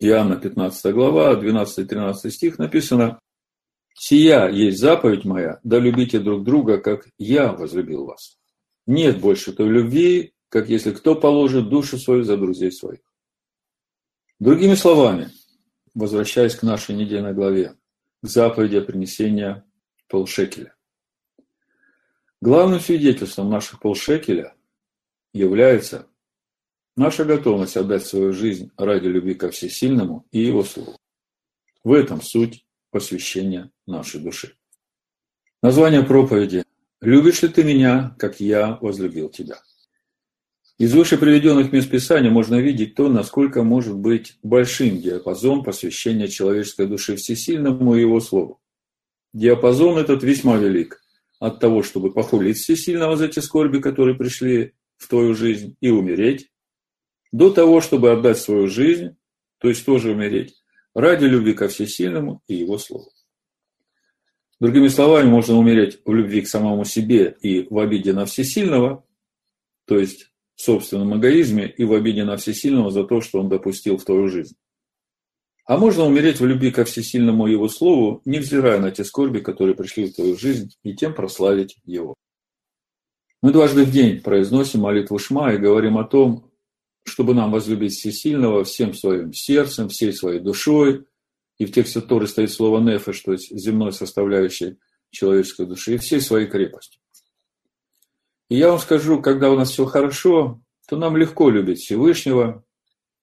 Иоанна 0.00 0.36
15 0.36 0.92
глава, 0.92 1.34
12-13 1.34 2.30
стих 2.30 2.58
написано 2.58 3.18
«Сия 3.94 4.48
есть 4.48 4.78
заповедь 4.78 5.24
моя, 5.24 5.58
да 5.64 5.78
любите 5.78 6.18
друг 6.18 6.44
друга, 6.44 6.78
как 6.78 7.08
я 7.18 7.52
возлюбил 7.52 8.06
вас. 8.06 8.38
Нет 8.86 9.20
больше 9.20 9.52
той 9.52 9.68
любви, 9.68 10.34
как 10.48 10.68
если 10.68 10.92
кто 10.92 11.14
положит 11.14 11.68
душу 11.68 11.98
свою 11.98 12.22
за 12.22 12.36
друзей 12.36 12.70
своих». 12.70 13.00
Другими 14.38 14.74
словами, 14.74 15.30
возвращаясь 15.94 16.54
к 16.54 16.62
нашей 16.62 16.94
недельной 16.94 17.34
главе, 17.34 17.74
к 18.22 18.26
заповеди 18.26 18.80
принесения 18.80 19.64
полшекеля. 20.08 20.77
Главным 22.40 22.78
свидетельством 22.78 23.50
наших 23.50 23.80
полшекеля 23.80 24.54
является 25.32 26.06
наша 26.96 27.24
готовность 27.24 27.76
отдать 27.76 28.06
свою 28.06 28.32
жизнь 28.32 28.70
ради 28.76 29.08
любви 29.08 29.34
ко 29.34 29.50
Всесильному 29.50 30.26
и 30.30 30.40
Его 30.40 30.62
Слову. 30.62 30.96
В 31.82 31.92
этом 31.92 32.22
суть 32.22 32.64
посвящения 32.90 33.72
нашей 33.86 34.20
души. 34.20 34.56
Название 35.62 36.04
проповеди 36.04 36.64
«Любишь 37.00 37.42
ли 37.42 37.48
ты 37.48 37.64
меня, 37.64 38.14
как 38.18 38.38
я 38.38 38.78
возлюбил 38.80 39.28
тебя?» 39.28 39.60
Из 40.78 40.94
выше 40.94 41.18
приведенных 41.18 41.72
мест 41.72 41.90
Писания 41.90 42.30
можно 42.30 42.54
видеть 42.60 42.94
то, 42.94 43.08
насколько 43.08 43.64
может 43.64 43.96
быть 43.96 44.38
большим 44.44 45.00
диапазон 45.00 45.64
посвящения 45.64 46.28
человеческой 46.28 46.86
души 46.86 47.16
Всесильному 47.16 47.96
и 47.96 48.00
Его 48.00 48.20
Слову. 48.20 48.60
Диапазон 49.32 49.98
этот 49.98 50.22
весьма 50.22 50.56
велик. 50.56 51.02
От 51.38 51.60
того, 51.60 51.82
чтобы 51.82 52.12
похулить 52.12 52.58
Всесильного 52.58 53.16
за 53.16 53.28
те 53.28 53.40
скорби, 53.42 53.80
которые 53.80 54.16
пришли 54.16 54.74
в 54.96 55.08
твою 55.08 55.34
жизнь, 55.34 55.76
и 55.80 55.90
умереть, 55.90 56.50
до 57.32 57.50
того, 57.50 57.80
чтобы 57.80 58.10
отдать 58.10 58.38
свою 58.38 58.68
жизнь, 58.68 59.16
то 59.58 59.68
есть 59.68 59.84
тоже 59.84 60.12
умереть, 60.12 60.54
ради 60.94 61.26
любви 61.26 61.54
ко 61.54 61.68
Всесильному 61.68 62.42
и 62.48 62.54
Его 62.54 62.78
Слову. 62.78 63.12
Другими 64.60 64.88
словами, 64.88 65.28
можно 65.28 65.56
умереть 65.56 66.00
в 66.04 66.12
любви 66.12 66.42
к 66.42 66.48
самому 66.48 66.84
себе 66.84 67.36
и 67.40 67.68
в 67.68 67.78
обиде 67.78 68.12
на 68.12 68.24
Всесильного, 68.24 69.04
то 69.84 69.96
есть 69.96 70.32
в 70.56 70.62
собственном 70.62 71.16
эгоизме 71.18 71.68
и 71.70 71.84
в 71.84 71.92
обиде 71.92 72.24
на 72.24 72.36
Всесильного 72.36 72.90
за 72.90 73.04
то, 73.04 73.20
что 73.20 73.40
он 73.40 73.48
допустил 73.48 73.96
в 73.96 74.04
твою 74.04 74.28
жизнь. 74.28 74.56
А 75.68 75.76
можно 75.76 76.06
умереть 76.06 76.40
в 76.40 76.46
любви 76.46 76.70
ко 76.70 76.86
Всесильному 76.86 77.46
Его 77.46 77.68
Слову, 77.68 78.22
невзирая 78.24 78.80
на 78.80 78.90
те 78.90 79.04
скорби, 79.04 79.40
которые 79.40 79.76
пришли 79.76 80.06
в 80.06 80.14
твою 80.14 80.34
жизнь, 80.34 80.74
и 80.82 80.94
тем 80.94 81.12
прославить 81.12 81.76
Его. 81.84 82.14
Мы 83.42 83.52
дважды 83.52 83.84
в 83.84 83.90
день 83.90 84.22
произносим 84.22 84.80
молитву 84.80 85.18
Шма 85.18 85.52
и 85.52 85.58
говорим 85.58 85.98
о 85.98 86.04
том, 86.04 86.50
чтобы 87.04 87.34
нам 87.34 87.52
возлюбить 87.52 87.92
Всесильного 87.92 88.64
всем 88.64 88.94
своим 88.94 89.34
сердцем, 89.34 89.90
всей 89.90 90.14
своей 90.14 90.40
душой. 90.40 91.04
И 91.58 91.66
в 91.66 91.72
тексте 91.72 92.00
Торы 92.00 92.26
стоит 92.28 92.50
слово 92.50 92.80
«нефеш», 92.80 93.20
то 93.20 93.32
есть 93.32 93.54
земной 93.54 93.92
составляющей 93.92 94.78
человеческой 95.10 95.66
души, 95.66 95.96
и 95.96 95.98
всей 95.98 96.22
своей 96.22 96.46
крепостью. 96.46 97.02
И 98.48 98.56
я 98.56 98.70
вам 98.70 98.78
скажу, 98.78 99.20
когда 99.20 99.50
у 99.50 99.56
нас 99.56 99.70
все 99.70 99.84
хорошо, 99.84 100.62
то 100.88 100.96
нам 100.96 101.18
легко 101.18 101.50
любить 101.50 101.80
Всевышнего 101.80 102.64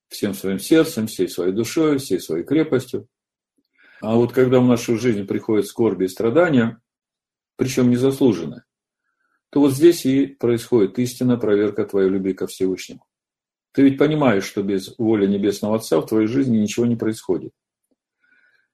всем 0.09 0.33
своим 0.33 0.59
сердцем, 0.59 1.07
всей 1.07 1.27
своей 1.27 1.51
душой, 1.51 1.97
всей 1.97 2.19
своей 2.19 2.43
крепостью. 2.43 3.07
А 4.01 4.15
вот 4.15 4.33
когда 4.33 4.59
в 4.59 4.65
нашу 4.65 4.97
жизнь 4.97 5.25
приходят 5.25 5.67
скорби 5.67 6.05
и 6.05 6.09
страдания, 6.09 6.81
причем 7.55 7.89
незаслуженные, 7.89 8.63
то 9.50 9.62
вот 9.62 9.74
здесь 9.74 10.05
и 10.05 10.27
происходит 10.27 11.00
истинная 11.00 11.38
проверка 11.38 11.85
твоей 11.85 12.09
любви 12.09 12.33
ко 12.33 12.47
Всевышнему. 12.47 13.05
Ты 13.71 13.83
ведь 13.83 13.97
понимаешь, 13.97 14.45
что 14.45 14.63
без 14.63 14.97
воли 14.97 15.27
Небесного 15.27 15.77
Отца 15.77 16.00
в 16.00 16.05
твоей 16.05 16.27
жизни 16.27 16.57
ничего 16.57 16.85
не 16.85 16.95
происходит. 16.95 17.51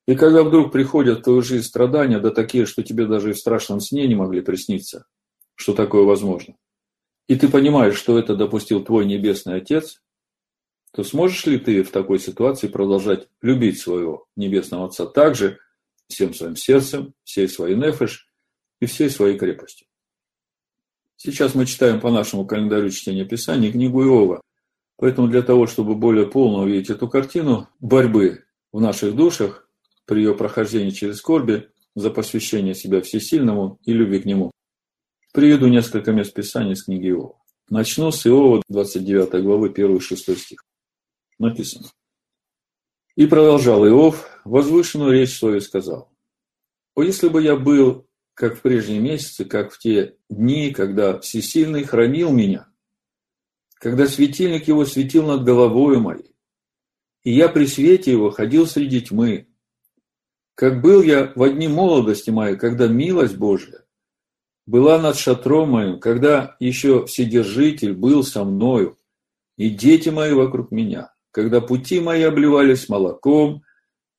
И 0.08 0.16
когда 0.16 0.44
вдруг 0.44 0.72
приходят 0.72 1.20
в 1.20 1.24
твою 1.24 1.42
жизнь 1.42 1.66
страдания, 1.66 2.20
да 2.20 2.32
такие, 2.32 2.66
что 2.66 2.84
тебе 2.84 3.06
даже 3.06 3.30
и 3.30 3.34
в 3.34 3.38
страшном 3.38 3.80
сне 3.80 4.08
не 4.08 4.16
могли 4.16 4.42
присниться, 4.42 5.06
что 5.56 5.74
такое 5.74 6.04
возможно, 6.04 6.56
и 7.28 7.36
ты 7.36 7.48
понимаешь, 7.48 7.96
что 7.96 8.18
это 8.20 8.36
допустил 8.36 8.84
твой 8.84 9.06
Небесный 9.06 9.56
Отец, 9.56 10.02
то 10.94 11.04
сможешь 11.04 11.46
ли 11.46 11.58
ты 11.58 11.84
в 11.84 11.92
такой 11.92 12.20
ситуации 12.20 12.68
продолжать 12.68 13.28
любить 13.42 13.80
своего 13.80 14.28
Небесного 14.36 14.86
Отца 14.86 15.06
так 15.06 15.36
же, 15.36 15.58
всем 16.08 16.34
своим 16.34 16.56
сердцем, 16.56 17.14
всей 17.24 17.48
своей 17.48 17.76
нефеш 17.76 18.28
и 18.80 18.86
всей 18.86 19.10
своей 19.10 19.38
крепостью? 19.38 19.88
Сейчас 21.16 21.56
мы 21.56 21.66
читаем 21.66 22.00
по 22.00 22.10
нашему 22.10 22.46
календарю 22.46 22.90
чтения 22.90 23.26
Писания 23.26 23.72
книгу 23.72 24.04
Иова. 24.04 24.42
Поэтому 24.98 25.28
для 25.28 25.42
того, 25.42 25.68
чтобы 25.68 25.96
более 25.96 26.28
полно 26.28 26.60
увидеть 26.60 26.90
эту 26.90 27.08
картину 27.08 27.70
борьбы 27.80 28.46
в 28.72 28.82
наших 28.82 29.16
душах 29.16 29.68
при 30.06 30.20
ее 30.20 30.36
прохождении 30.36 30.92
через 30.92 31.18
скорби 31.18 31.70
за 31.96 32.10
посвящение 32.10 32.74
себя 32.74 33.02
всесильному 33.02 33.80
и 33.86 33.94
любви 33.94 34.20
к 34.20 34.26
нему, 34.26 34.52
Приведу 35.34 35.70
несколько 35.70 36.12
мест 36.12 36.34
Писания 36.34 36.74
из 36.74 36.84
книги 36.84 37.08
Иова. 37.08 37.38
Начну 37.70 38.12
с 38.12 38.28
Иова 38.28 38.62
29 38.68 39.42
главы 39.42 39.70
1-6 39.70 40.36
стих. 40.36 40.62
Написано. 41.42 41.88
И 43.16 43.26
продолжал 43.26 43.88
Иов, 43.88 44.30
возвышенную 44.46 45.14
речь 45.14 45.36
свою 45.36 45.60
сказал. 45.60 46.12
О, 46.94 47.02
если 47.02 47.30
бы 47.30 47.42
я 47.42 47.56
был, 47.56 48.08
как 48.36 48.60
в 48.60 48.62
прежние 48.62 49.00
месяцы, 49.00 49.46
как 49.46 49.72
в 49.72 49.80
те 49.80 50.18
дни, 50.30 50.70
когда 50.70 51.20
Всесильный 51.20 51.84
хранил 51.84 52.32
меня, 52.32 52.68
когда 53.74 54.06
светильник 54.06 54.68
его 54.68 54.86
светил 54.86 55.26
над 55.26 55.44
головою 55.44 56.00
моей, 56.00 56.36
и 57.24 57.32
я 57.32 57.50
при 57.50 57.66
свете 57.66 58.12
его 58.12 58.30
ходил 58.30 58.68
среди 58.68 59.02
тьмы, 59.02 59.48
как 60.54 60.80
был 60.80 61.02
я 61.02 61.34
в 61.36 61.42
одни 61.42 61.68
молодости 61.68 62.30
моей, 62.30 62.56
когда 62.56 62.88
милость 62.88 63.36
Божья 63.36 63.84
была 64.68 65.02
над 65.02 65.18
шатром 65.18 65.72
моим, 65.72 66.00
когда 66.00 66.56
еще 66.60 67.08
Вседержитель 67.08 67.94
был 67.94 68.24
со 68.24 68.44
мною, 68.44 69.00
и 69.58 69.72
дети 69.72 70.10
мои 70.10 70.34
вокруг 70.34 70.70
меня, 70.70 71.11
когда 71.32 71.62
пути 71.62 72.00
мои 72.00 72.22
обливались 72.24 72.90
молоком, 72.90 73.64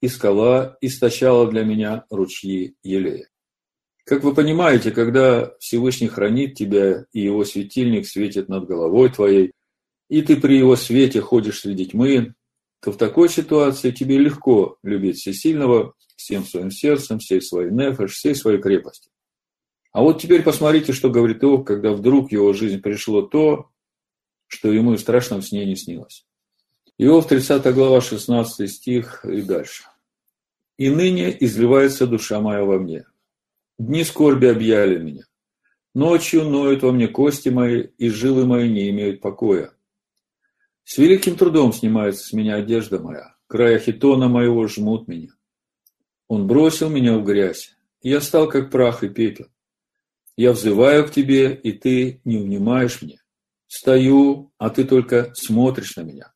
и 0.02 0.08
скала 0.08 0.76
источала 0.80 1.48
для 1.48 1.62
меня 1.62 2.04
ручьи 2.10 2.74
елея. 2.82 3.28
Как 4.04 4.24
вы 4.24 4.34
понимаете, 4.34 4.90
когда 4.90 5.52
Всевышний 5.60 6.08
хранит 6.08 6.56
тебя, 6.56 7.06
и 7.12 7.20
его 7.20 7.44
светильник 7.44 8.08
светит 8.08 8.48
над 8.48 8.66
головой 8.66 9.10
твоей, 9.10 9.52
и 10.08 10.20
ты 10.22 10.36
при 10.36 10.58
его 10.58 10.74
свете 10.74 11.20
ходишь 11.20 11.60
среди 11.60 11.86
тьмы, 11.86 12.34
то 12.80 12.90
в 12.90 12.96
такой 12.96 13.28
ситуации 13.28 13.92
тебе 13.92 14.18
легко 14.18 14.76
любить 14.82 15.18
Всесильного 15.18 15.94
всем 16.16 16.44
своим 16.44 16.72
сердцем, 16.72 17.20
всей 17.20 17.40
своей 17.40 17.70
нефеш, 17.70 18.12
всей 18.12 18.34
своей 18.34 18.60
крепостью. 18.60 19.12
А 19.92 20.02
вот 20.02 20.20
теперь 20.20 20.42
посмотрите, 20.42 20.92
что 20.92 21.10
говорит 21.10 21.44
Иов, 21.44 21.64
когда 21.64 21.92
вдруг 21.92 22.28
в 22.28 22.32
его 22.32 22.52
жизнь 22.52 22.80
пришло 22.80 23.22
то, 23.22 23.70
что 24.48 24.72
ему 24.72 24.94
и 24.94 24.96
в 24.96 25.00
страшном 25.00 25.42
сне 25.42 25.64
не 25.64 25.76
снилось. 25.76 26.26
Иов, 26.98 27.26
30 27.26 27.74
глава, 27.74 28.00
16 28.00 28.70
стих 28.70 29.24
и 29.24 29.42
дальше. 29.42 29.84
И 30.76 30.90
ныне 30.90 31.34
изливается 31.44 32.06
душа 32.06 32.40
моя 32.40 32.64
во 32.64 32.78
мне. 32.78 33.06
Дни 33.78 34.04
скорби 34.04 34.46
объяли 34.46 34.98
меня. 34.98 35.24
Ночью 35.94 36.44
ноют 36.44 36.82
во 36.82 36.92
мне 36.92 37.08
кости 37.08 37.48
мои, 37.48 37.82
и 37.98 38.08
жилы 38.08 38.46
мои 38.46 38.70
не 38.70 38.90
имеют 38.90 39.20
покоя. 39.20 39.72
С 40.84 40.98
великим 40.98 41.36
трудом 41.36 41.72
снимается 41.72 42.26
с 42.26 42.32
меня 42.32 42.56
одежда 42.56 42.98
моя, 42.98 43.36
края 43.46 43.78
хитона 43.78 44.28
моего 44.28 44.66
жмут 44.68 45.08
меня. 45.08 45.30
Он 46.28 46.46
бросил 46.46 46.88
меня 46.88 47.16
в 47.16 47.24
грязь, 47.24 47.76
и 48.00 48.10
я 48.10 48.20
стал 48.20 48.48
как 48.48 48.70
прах 48.70 49.02
и 49.04 49.08
пепел. 49.08 49.46
Я 50.36 50.52
взываю 50.52 51.06
к 51.06 51.10
тебе, 51.10 51.54
и 51.54 51.72
ты 51.72 52.20
не 52.24 52.38
внимаешь 52.38 53.02
мне. 53.02 53.20
Стою, 53.66 54.52
а 54.58 54.70
ты 54.70 54.84
только 54.84 55.32
смотришь 55.34 55.96
на 55.96 56.02
меня. 56.02 56.31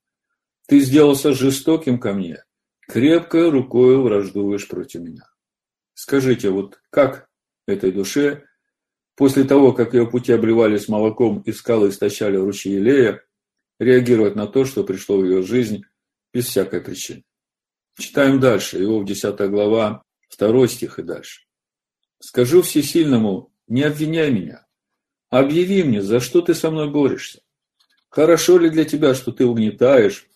Ты 0.67 0.81
сделался 0.81 1.33
жестоким 1.33 2.01
ко 2.01 2.13
мне, 2.13 2.45
крепкой 2.89 3.51
рукой 3.51 3.97
враждуешь 3.99 4.67
против 4.67 5.01
меня. 5.01 5.29
Скажите, 5.95 6.51
вот 6.51 6.81
как 6.91 7.29
этой 7.67 7.93
душе, 7.93 8.45
после 9.15 9.45
того, 9.45 9.73
как 9.73 9.95
ее 9.95 10.09
пути 10.09 10.33
обливались 10.33 10.89
молоком 10.89 11.41
и 11.43 11.53
скалы 11.53 11.91
истощали 11.91 12.37
ручьи 12.37 12.73
Елея, 12.73 13.25
реагировать 13.79 14.35
на 14.35 14.47
то, 14.47 14.65
что 14.65 14.83
пришло 14.83 15.19
в 15.19 15.25
ее 15.25 15.43
жизнь 15.43 15.85
без 16.35 16.47
всякой 16.47 16.81
причины? 16.81 17.25
Читаем 17.97 18.41
дальше, 18.41 18.83
Иов 18.83 19.07
10 19.07 19.39
глава, 19.49 20.03
2 20.37 20.69
стих 20.69 20.99
и 20.99 21.03
дальше. 21.03 21.43
«Скажу 22.19 22.63
всесильному, 22.63 23.53
не 23.69 23.85
обвиняй 23.85 24.33
меня, 24.33 24.67
объяви 25.29 25.85
мне, 25.85 26.03
за 26.03 26.19
что 26.21 26.41
ты 26.41 26.55
со 26.55 26.71
мной 26.71 26.91
борешься. 26.91 27.41
Хорошо 28.09 28.59
ли 28.59 28.69
для 28.69 28.85
тебя, 28.85 29.15
что 29.15 29.33
ты 29.33 29.45
угнетаешь, 29.47 30.27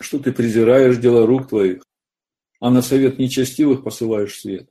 что 0.00 0.18
ты 0.18 0.32
презираешь 0.32 0.98
дела 0.98 1.26
рук 1.26 1.48
твоих, 1.48 1.82
а 2.60 2.70
на 2.70 2.82
совет 2.82 3.18
нечестивых 3.18 3.84
посылаешь 3.84 4.40
свет? 4.40 4.68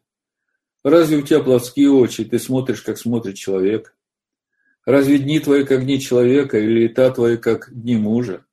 Разве 0.83 1.17
у 1.17 1.21
тебя 1.21 1.41
плотские 1.41 1.91
очи, 1.91 2.23
ты 2.23 2.39
смотришь, 2.39 2.81
как 2.81 2.97
смотрит 2.97 3.35
человек? 3.35 3.95
Разве 4.85 5.19
дни 5.19 5.39
твои, 5.39 5.65
как 5.65 5.83
дни 5.83 5.99
человека, 5.99 6.57
или 6.57 6.81
лета 6.81 7.11
твои, 7.11 7.37
как 7.37 7.69
дни 7.73 7.97
мужа? 7.97 8.45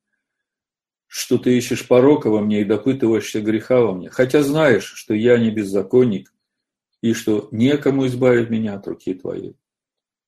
Что 1.07 1.37
ты 1.37 1.57
ищешь 1.57 1.87
порока 1.87 2.29
во 2.29 2.41
мне 2.41 2.61
и 2.61 2.65
допытываешься 2.65 3.41
греха 3.41 3.79
во 3.81 3.93
мне, 3.93 4.09
хотя 4.09 4.43
знаешь, 4.43 4.83
что 4.83 5.13
я 5.13 5.37
не 5.37 5.51
беззаконник, 5.51 6.33
и 7.01 7.13
что 7.13 7.47
некому 7.51 8.07
избавить 8.07 8.49
меня 8.49 8.73
от 8.73 8.87
руки 8.87 9.13
твоей. 9.13 9.55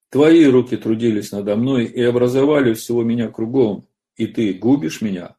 Твои 0.10 0.46
руки 0.46 0.77
трудились 0.77 1.32
надо 1.32 1.56
мной 1.56 1.86
и 1.86 2.01
образовали 2.04 2.74
всего 2.74 3.04
меня 3.04 3.30
кругом, 3.30 3.88
и 4.16 4.27
ты 4.27 4.54
губишь 4.54 5.01
меня. 5.01 5.37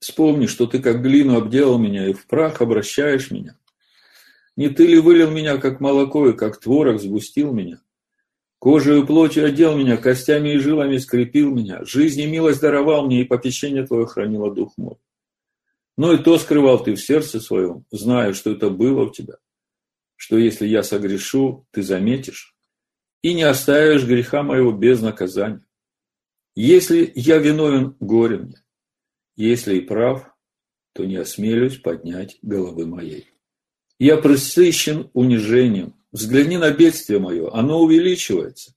Вспомни, 0.00 0.46
что 0.46 0.66
ты 0.66 0.80
как 0.80 1.02
глину 1.02 1.36
обделал 1.36 1.78
меня 1.78 2.06
и 2.08 2.12
в 2.12 2.26
прах 2.26 2.60
обращаешь 2.60 3.30
меня. 3.30 3.56
Не 4.56 4.68
ты 4.68 4.86
ли 4.86 4.98
вылил 4.98 5.30
меня, 5.30 5.58
как 5.58 5.80
молоко, 5.80 6.28
и 6.28 6.36
как 6.36 6.60
творог 6.60 7.00
сгустил 7.00 7.52
меня? 7.52 7.80
Кожей 8.58 9.00
и 9.00 9.06
плотью 9.06 9.46
одел 9.46 9.76
меня, 9.76 9.96
костями 9.96 10.50
и 10.50 10.58
жилами 10.58 10.98
скрепил 10.98 11.52
меня. 11.52 11.84
Жизнь 11.84 12.20
и 12.20 12.26
милость 12.26 12.60
даровал 12.60 13.06
мне, 13.06 13.20
и 13.20 13.24
попечение 13.24 13.86
твое 13.86 14.06
хранило 14.06 14.52
дух 14.52 14.72
мой. 14.76 14.96
Но 15.96 16.12
и 16.12 16.18
то 16.18 16.38
скрывал 16.38 16.82
ты 16.82 16.94
в 16.94 17.00
сердце 17.00 17.40
своем, 17.40 17.84
зная, 17.90 18.32
что 18.32 18.50
это 18.50 18.70
было 18.70 19.04
у 19.04 19.10
тебя. 19.10 19.34
Что 20.16 20.36
если 20.36 20.66
я 20.66 20.82
согрешу, 20.82 21.66
ты 21.70 21.82
заметишь, 21.82 22.56
и 23.22 23.34
не 23.34 23.42
оставишь 23.42 24.04
греха 24.04 24.42
моего 24.42 24.72
без 24.72 25.00
наказания. 25.00 25.64
Если 26.56 27.12
я 27.14 27.38
виновен, 27.38 27.96
горе 28.00 28.38
мне. 28.38 28.56
Если 29.38 29.76
и 29.76 29.80
прав, 29.80 30.34
то 30.94 31.04
не 31.04 31.14
осмелюсь 31.14 31.78
поднять 31.78 32.38
головы 32.42 32.86
моей. 32.86 33.28
Я 34.00 34.16
пресыщен 34.16 35.10
унижением. 35.12 35.94
Взгляни 36.10 36.56
на 36.56 36.72
бедствие 36.72 37.20
мое, 37.20 37.48
оно 37.54 37.80
увеличивается. 37.80 38.74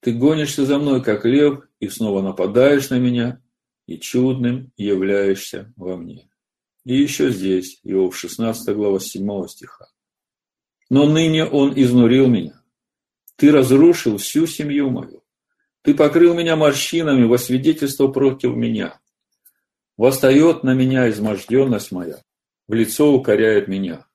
Ты 0.00 0.14
гонишься 0.14 0.64
за 0.64 0.78
мной, 0.78 1.04
как 1.04 1.26
лев, 1.26 1.68
и 1.80 1.88
снова 1.88 2.22
нападаешь 2.22 2.88
на 2.88 2.98
меня, 2.98 3.42
и 3.86 3.98
чудным 3.98 4.72
являешься 4.78 5.70
во 5.76 5.98
мне. 5.98 6.30
И 6.86 6.96
еще 6.96 7.30
здесь, 7.30 7.78
Иов 7.84 8.16
16 8.16 8.74
глава 8.74 8.98
7 8.98 9.48
стиха. 9.48 9.88
Но 10.88 11.04
ныне 11.04 11.44
он 11.44 11.74
изнурил 11.78 12.28
меня. 12.28 12.62
Ты 13.36 13.52
разрушил 13.52 14.16
всю 14.16 14.46
семью 14.46 14.88
мою. 14.88 15.22
Ты 15.82 15.94
покрыл 15.94 16.32
меня 16.32 16.56
морщинами 16.56 17.24
во 17.24 17.36
свидетельство 17.36 18.08
против 18.08 18.56
меня. 18.56 18.98
Восстает 19.98 20.62
на 20.62 20.74
меня 20.74 21.10
изможденность 21.10 21.90
моя, 21.90 22.22
в 22.68 22.72
лицо 22.72 23.12
укоряет 23.12 23.66
меня. 23.66 24.06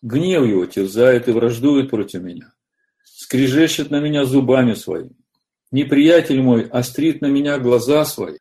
Гнев 0.00 0.46
его 0.46 0.64
терзает 0.64 1.28
и 1.28 1.32
враждует 1.32 1.90
против 1.90 2.22
меня. 2.22 2.54
Скрежещет 3.04 3.90
на 3.90 4.00
меня 4.00 4.24
зубами 4.24 4.72
своими. 4.72 5.16
Неприятель 5.70 6.40
мой 6.40 6.66
острит 6.66 7.20
на 7.20 7.26
меня 7.26 7.58
глаза 7.58 8.06
свои. 8.06 8.38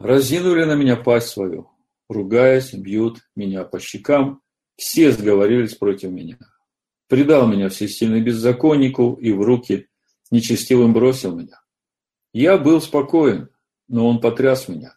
Разинули 0.00 0.64
на 0.64 0.74
меня 0.74 0.96
пасть 0.96 1.28
свою. 1.28 1.70
Ругаясь, 2.08 2.74
бьют 2.74 3.20
меня 3.36 3.62
по 3.64 3.78
щекам. 3.78 4.42
Все 4.76 5.12
сговорились 5.12 5.76
против 5.76 6.10
меня. 6.10 6.38
Предал 7.06 7.46
меня 7.46 7.68
всесильный 7.68 8.20
беззаконнику 8.20 9.14
и 9.14 9.32
в 9.32 9.40
руки 9.40 9.86
нечестивым 10.32 10.92
бросил 10.92 11.36
меня. 11.36 11.60
Я 12.32 12.58
был 12.58 12.80
спокоен, 12.80 13.50
но 13.86 14.08
он 14.08 14.20
потряс 14.20 14.66
меня. 14.66 14.95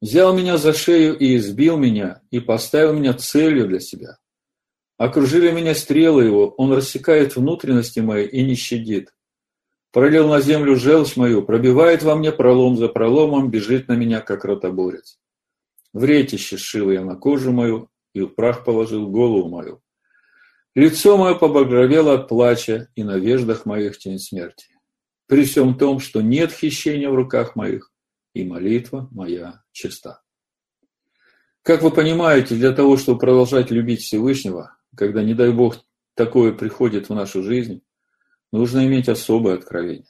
Взял 0.00 0.34
меня 0.34 0.56
за 0.56 0.72
шею 0.72 1.18
и 1.18 1.36
избил 1.36 1.76
меня, 1.76 2.22
и 2.30 2.40
поставил 2.40 2.94
меня 2.94 3.12
целью 3.12 3.68
для 3.68 3.80
себя. 3.80 4.18
Окружили 4.96 5.50
меня 5.50 5.74
стрелы 5.74 6.24
его, 6.24 6.48
он 6.56 6.72
рассекает 6.72 7.36
внутренности 7.36 8.00
мои 8.00 8.26
и 8.26 8.42
не 8.42 8.54
щадит. 8.54 9.12
Пролил 9.92 10.28
на 10.28 10.40
землю 10.40 10.76
желчь 10.76 11.16
мою, 11.16 11.42
пробивает 11.42 12.02
во 12.02 12.14
мне 12.14 12.32
пролом 12.32 12.76
за 12.76 12.88
проломом, 12.88 13.50
бежит 13.50 13.88
на 13.88 13.94
меня, 13.94 14.20
как 14.20 14.44
ротоборец. 14.44 15.18
В 15.92 16.04
ретище 16.04 16.56
сшил 16.56 16.90
я 16.90 17.04
на 17.04 17.16
кожу 17.16 17.52
мою 17.52 17.88
и 18.14 18.20
в 18.20 18.28
прах 18.28 18.64
положил 18.64 19.08
голову 19.08 19.48
мою. 19.48 19.82
Лицо 20.74 21.16
мое 21.16 21.34
побагровело 21.34 22.14
от 22.14 22.28
плача, 22.28 22.88
и 22.94 23.02
на 23.02 23.16
веждах 23.18 23.66
моих 23.66 23.98
тень 23.98 24.18
смерти. 24.18 24.66
При 25.26 25.44
всем 25.44 25.76
том, 25.76 25.98
что 25.98 26.20
нет 26.22 26.52
хищения 26.52 27.10
в 27.10 27.14
руках 27.14 27.56
моих, 27.56 27.89
и 28.34 28.44
молитва 28.44 29.08
моя 29.10 29.62
чиста. 29.72 30.22
Как 31.62 31.82
вы 31.82 31.90
понимаете, 31.90 32.54
для 32.54 32.72
того, 32.72 32.96
чтобы 32.96 33.18
продолжать 33.18 33.70
любить 33.70 34.02
Всевышнего, 34.02 34.76
когда, 34.96 35.22
не 35.22 35.34
дай 35.34 35.52
Бог, 35.52 35.76
такое 36.14 36.52
приходит 36.52 37.08
в 37.08 37.14
нашу 37.14 37.42
жизнь, 37.42 37.82
нужно 38.52 38.86
иметь 38.86 39.08
особое 39.08 39.54
откровение. 39.54 40.06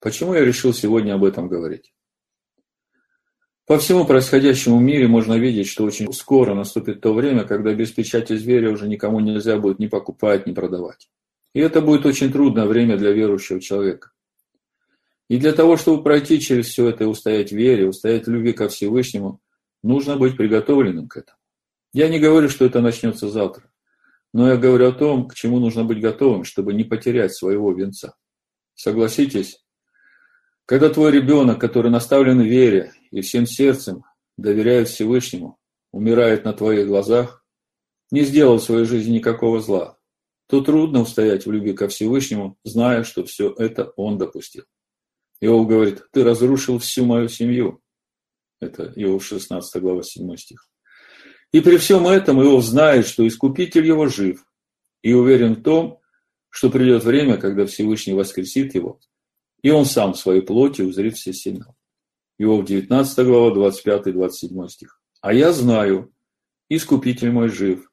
Почему 0.00 0.34
я 0.34 0.44
решил 0.44 0.74
сегодня 0.74 1.14
об 1.14 1.24
этом 1.24 1.48
говорить? 1.48 1.94
По 3.66 3.78
всему 3.78 4.04
происходящему 4.04 4.76
в 4.76 4.82
мире 4.82 5.08
можно 5.08 5.38
видеть, 5.38 5.68
что 5.68 5.84
очень 5.84 6.12
скоро 6.12 6.54
наступит 6.54 7.00
то 7.00 7.14
время, 7.14 7.44
когда 7.44 7.72
без 7.72 7.90
печати 7.92 8.36
зверя 8.36 8.70
уже 8.70 8.86
никому 8.86 9.20
нельзя 9.20 9.56
будет 9.56 9.78
ни 9.78 9.86
покупать, 9.86 10.46
ни 10.46 10.52
продавать. 10.52 11.08
И 11.54 11.60
это 11.60 11.80
будет 11.80 12.04
очень 12.04 12.30
трудное 12.30 12.66
время 12.66 12.98
для 12.98 13.12
верующего 13.12 13.60
человека. 13.60 14.10
И 15.28 15.38
для 15.38 15.52
того, 15.52 15.76
чтобы 15.76 16.02
пройти 16.02 16.40
через 16.40 16.66
все 16.66 16.88
это 16.88 17.04
и 17.04 17.06
устоять 17.06 17.50
в 17.50 17.56
вере, 17.56 17.88
устоять 17.88 18.26
в 18.26 18.30
любви 18.30 18.52
ко 18.52 18.68
Всевышнему, 18.68 19.40
нужно 19.82 20.16
быть 20.16 20.36
приготовленным 20.36 21.08
к 21.08 21.16
этому. 21.16 21.38
Я 21.92 22.08
не 22.08 22.18
говорю, 22.18 22.48
что 22.48 22.64
это 22.64 22.80
начнется 22.80 23.28
завтра, 23.28 23.70
но 24.32 24.48
я 24.48 24.56
говорю 24.56 24.88
о 24.88 24.92
том, 24.92 25.28
к 25.28 25.34
чему 25.34 25.60
нужно 25.60 25.84
быть 25.84 26.00
готовым, 26.00 26.44
чтобы 26.44 26.74
не 26.74 26.84
потерять 26.84 27.34
своего 27.34 27.72
венца. 27.72 28.16
Согласитесь, 28.74 29.64
когда 30.66 30.88
твой 30.90 31.12
ребенок, 31.12 31.60
который 31.60 31.90
наставлен 31.90 32.40
в 32.40 32.46
вере 32.46 32.92
и 33.10 33.20
всем 33.20 33.46
сердцем 33.46 34.04
доверяет 34.36 34.88
Всевышнему, 34.88 35.58
умирает 35.92 36.44
на 36.44 36.52
твоих 36.52 36.86
глазах, 36.86 37.44
не 38.10 38.22
сделал 38.22 38.58
в 38.58 38.62
своей 38.62 38.84
жизни 38.84 39.14
никакого 39.14 39.60
зла, 39.60 39.96
то 40.48 40.60
трудно 40.60 41.00
устоять 41.00 41.46
в 41.46 41.52
любви 41.52 41.72
ко 41.72 41.88
Всевышнему, 41.88 42.58
зная, 42.64 43.04
что 43.04 43.24
все 43.24 43.54
это 43.56 43.92
он 43.96 44.18
допустил. 44.18 44.64
Иов 45.40 45.66
говорит, 45.68 46.02
ты 46.12 46.24
разрушил 46.24 46.78
всю 46.78 47.04
мою 47.04 47.28
семью. 47.28 47.80
Это 48.60 48.92
Иов 48.96 49.24
16 49.24 49.82
глава 49.82 50.02
7 50.02 50.36
стих. 50.36 50.68
И 51.52 51.60
при 51.60 51.76
всем 51.76 52.06
этом 52.06 52.42
Иов 52.42 52.64
знает, 52.64 53.06
что 53.06 53.26
Искупитель 53.26 53.86
его 53.86 54.08
жив, 54.08 54.44
и 55.02 55.12
уверен 55.12 55.54
в 55.54 55.62
том, 55.62 56.00
что 56.50 56.70
придет 56.70 57.04
время, 57.04 57.36
когда 57.36 57.66
Всевышний 57.66 58.14
воскресит 58.14 58.74
его, 58.74 59.00
и 59.62 59.70
он 59.70 59.84
сам 59.84 60.14
в 60.14 60.18
своей 60.18 60.40
плоти 60.40 60.82
узрит 60.82 61.14
все 61.14 61.32
всесильного. 61.32 61.74
Иов 62.38 62.64
19 62.64 63.26
глава, 63.26 63.70
25-27 63.70 64.68
стих. 64.68 65.00
«А 65.20 65.32
я 65.32 65.52
знаю, 65.52 66.12
Искупитель 66.68 67.30
мой 67.30 67.50
жив, 67.50 67.90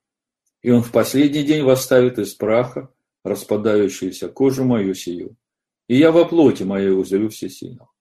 и 0.61 0.71
он 0.71 0.81
в 0.81 0.91
последний 0.91 1.43
день 1.43 1.63
восставит 1.63 2.17
из 2.19 2.33
праха 2.33 2.89
распадающуюся 3.23 4.29
кожу 4.29 4.63
мою 4.63 4.93
сию, 4.95 5.35
и 5.91 5.97
я 5.97 6.13
во 6.13 6.23
плоти 6.23 6.63
моей 6.63 6.91
узрю 6.91 7.27
всесильного. 7.27 7.91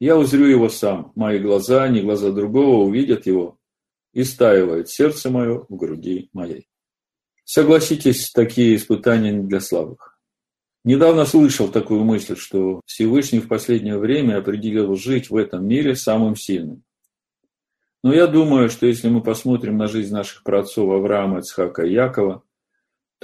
Я 0.00 0.18
узрю 0.18 0.46
его 0.46 0.68
сам, 0.68 1.12
мои 1.14 1.38
глаза, 1.38 1.86
не 1.86 2.00
глаза 2.00 2.32
другого 2.32 2.84
увидят 2.84 3.26
его, 3.26 3.56
и 4.12 4.24
стаивает 4.24 4.88
сердце 4.88 5.30
мое 5.30 5.64
в 5.68 5.76
груди 5.76 6.28
моей. 6.32 6.66
Согласитесь, 7.44 8.32
такие 8.32 8.74
испытания 8.74 9.30
не 9.30 9.46
для 9.46 9.60
слабых. 9.60 10.18
Недавно 10.82 11.24
слышал 11.24 11.68
такую 11.68 12.02
мысль, 12.02 12.36
что 12.36 12.80
Всевышний 12.84 13.38
в 13.38 13.46
последнее 13.46 13.96
время 13.96 14.38
определил 14.38 14.96
жить 14.96 15.30
в 15.30 15.36
этом 15.36 15.68
мире 15.68 15.94
самым 15.94 16.34
сильным. 16.34 16.82
Но 18.02 18.12
я 18.12 18.26
думаю, 18.26 18.70
что 18.70 18.86
если 18.86 19.08
мы 19.08 19.22
посмотрим 19.22 19.76
на 19.76 19.86
жизнь 19.86 20.12
наших 20.12 20.42
праотцов 20.42 20.90
Авраама, 20.90 21.38
Ицхака 21.38 21.84
и 21.84 21.92
Якова, 21.92 22.42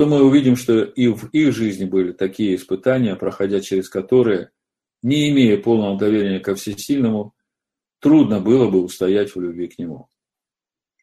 то 0.03 0.07
мы 0.09 0.25
увидим, 0.25 0.57
что 0.57 0.83
и 0.83 1.07
в 1.07 1.29
их 1.29 1.55
жизни 1.55 1.85
были 1.85 2.11
такие 2.11 2.57
испытания, 2.57 3.15
проходя 3.15 3.61
через 3.61 3.89
которые, 3.89 4.51
не 5.01 5.31
имея 5.31 5.57
полного 5.63 5.97
доверия 5.97 6.41
ко 6.41 6.57
Всесильному, 6.57 7.37
трудно 8.01 8.41
было 8.41 8.69
бы 8.69 8.83
устоять 8.83 9.33
в 9.33 9.41
любви 9.41 9.69
к 9.69 9.79
Нему. 9.79 10.09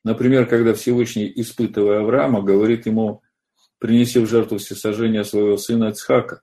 Например, 0.04 0.46
когда 0.46 0.74
Всевышний, 0.74 1.32
испытывая 1.34 2.02
Авраама, 2.02 2.42
говорит 2.42 2.88
ему, 2.88 3.22
принеси 3.78 4.20
в 4.20 4.28
жертву 4.28 4.58
всесожжения 4.58 5.24
своего 5.24 5.56
сына 5.56 5.92
Ицхака. 5.92 6.42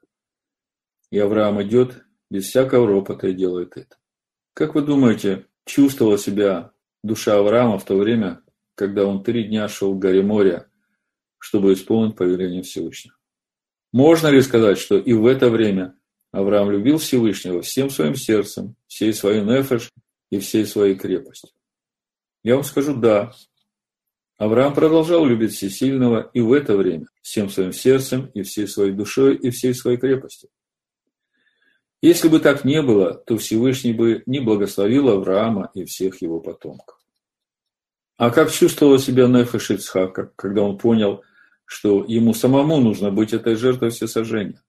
И 1.10 1.18
Авраам 1.18 1.62
идет 1.62 2.06
без 2.30 2.44
всякого 2.44 2.86
ропота 2.86 3.28
и 3.28 3.34
делает 3.34 3.76
это. 3.76 3.98
Как 4.54 4.74
вы 4.74 4.80
думаете, 4.80 5.44
чувствовала 5.66 6.16
себя 6.16 6.72
душа 7.02 7.36
Авраама 7.36 7.78
в 7.78 7.84
то 7.84 7.98
время, 7.98 8.40
когда 8.76 9.04
он 9.04 9.22
три 9.22 9.44
дня 9.44 9.68
шел 9.68 9.92
в 9.92 9.98
горе 9.98 10.22
моря, 10.22 10.70
чтобы 11.38 11.72
исполнить 11.72 12.16
повеление 12.16 12.62
Всевышнего? 12.62 13.16
Можно 13.92 14.28
ли 14.28 14.42
сказать, 14.42 14.78
что 14.78 14.98
и 14.98 15.12
в 15.12 15.26
это 15.26 15.48
время 15.48 15.94
Авраам 16.32 16.70
любил 16.70 16.98
Всевышнего 16.98 17.62
всем 17.62 17.88
своим 17.90 18.14
сердцем, 18.14 18.76
всей 18.86 19.14
своей 19.14 19.42
нефеш 19.42 19.90
и 20.30 20.38
всей 20.38 20.66
своей 20.66 20.94
крепостью? 20.96 21.50
Я 22.42 22.56
вам 22.56 22.64
скажу 22.64 22.94
«да». 22.94 23.32
Авраам 24.38 24.74
продолжал 24.74 25.24
любить 25.24 25.54
Всесильного 25.54 26.30
и 26.34 26.42
в 26.42 26.52
это 26.52 26.76
время, 26.76 27.06
всем 27.22 27.48
своим 27.48 27.72
сердцем 27.72 28.30
и 28.34 28.42
всей 28.42 28.68
своей 28.68 28.92
душой 28.92 29.34
и 29.34 29.50
всей 29.50 29.74
своей 29.74 29.96
крепостью. 29.96 30.50
Если 32.02 32.28
бы 32.28 32.38
так 32.38 32.64
не 32.64 32.82
было, 32.82 33.14
то 33.14 33.38
Всевышний 33.38 33.94
бы 33.94 34.22
не 34.26 34.40
благословил 34.40 35.08
Авраама 35.08 35.70
и 35.74 35.84
всех 35.86 36.20
его 36.20 36.40
потомков. 36.40 36.95
А 38.16 38.30
как 38.30 38.50
чувствовала 38.50 38.98
себя 38.98 39.26
Нефеш 39.26 39.70
Ицхака, 39.70 40.32
когда 40.36 40.62
он 40.62 40.78
понял, 40.78 41.22
что 41.66 42.04
ему 42.06 42.32
самому 42.32 42.80
нужно 42.80 43.10
быть 43.10 43.32
этой 43.32 43.56
жертвой 43.56 43.90
всесожжения? 43.90 44.62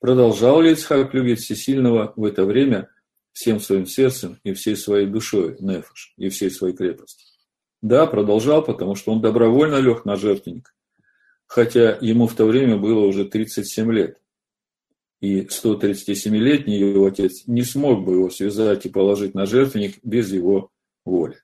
Продолжал 0.00 0.62
ли 0.62 0.72
Ицхак 0.72 1.12
любить 1.14 1.40
Всесильного 1.40 2.12
в 2.16 2.24
это 2.24 2.44
время 2.44 2.88
всем 3.32 3.60
своим 3.60 3.86
сердцем 3.86 4.38
и 4.44 4.54
всей 4.54 4.76
своей 4.76 5.06
душой, 5.06 5.56
Нефеш, 5.60 6.14
и 6.16 6.28
всей 6.28 6.50
своей 6.50 6.74
крепостью? 6.74 7.26
Да, 7.82 8.06
продолжал, 8.06 8.64
потому 8.64 8.94
что 8.94 9.12
он 9.12 9.20
добровольно 9.20 9.76
лег 9.76 10.04
на 10.04 10.16
жертвенник, 10.16 10.74
хотя 11.46 11.98
ему 12.00 12.26
в 12.26 12.34
то 12.34 12.46
время 12.46 12.78
было 12.78 13.00
уже 13.00 13.26
37 13.26 13.92
лет 13.92 14.18
и 15.20 15.42
137-летний 15.42 16.78
его 16.78 17.06
отец 17.06 17.46
не 17.46 17.62
смог 17.62 18.04
бы 18.04 18.14
его 18.14 18.30
связать 18.30 18.86
и 18.86 18.90
положить 18.90 19.34
на 19.34 19.46
жертвенник 19.46 19.98
без 20.02 20.30
его 20.32 20.70
воли. 21.04 21.40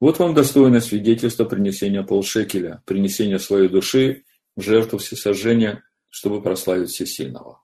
Вот 0.00 0.18
вам 0.18 0.34
достойное 0.34 0.80
свидетельство 0.80 1.44
принесения 1.44 2.02
полшекеля, 2.02 2.82
принесения 2.84 3.38
своей 3.38 3.68
души 3.68 4.24
в 4.56 4.62
жертву 4.62 4.98
всесожжения, 4.98 5.84
чтобы 6.10 6.42
прославить 6.42 6.90
Всесильного. 6.90 7.62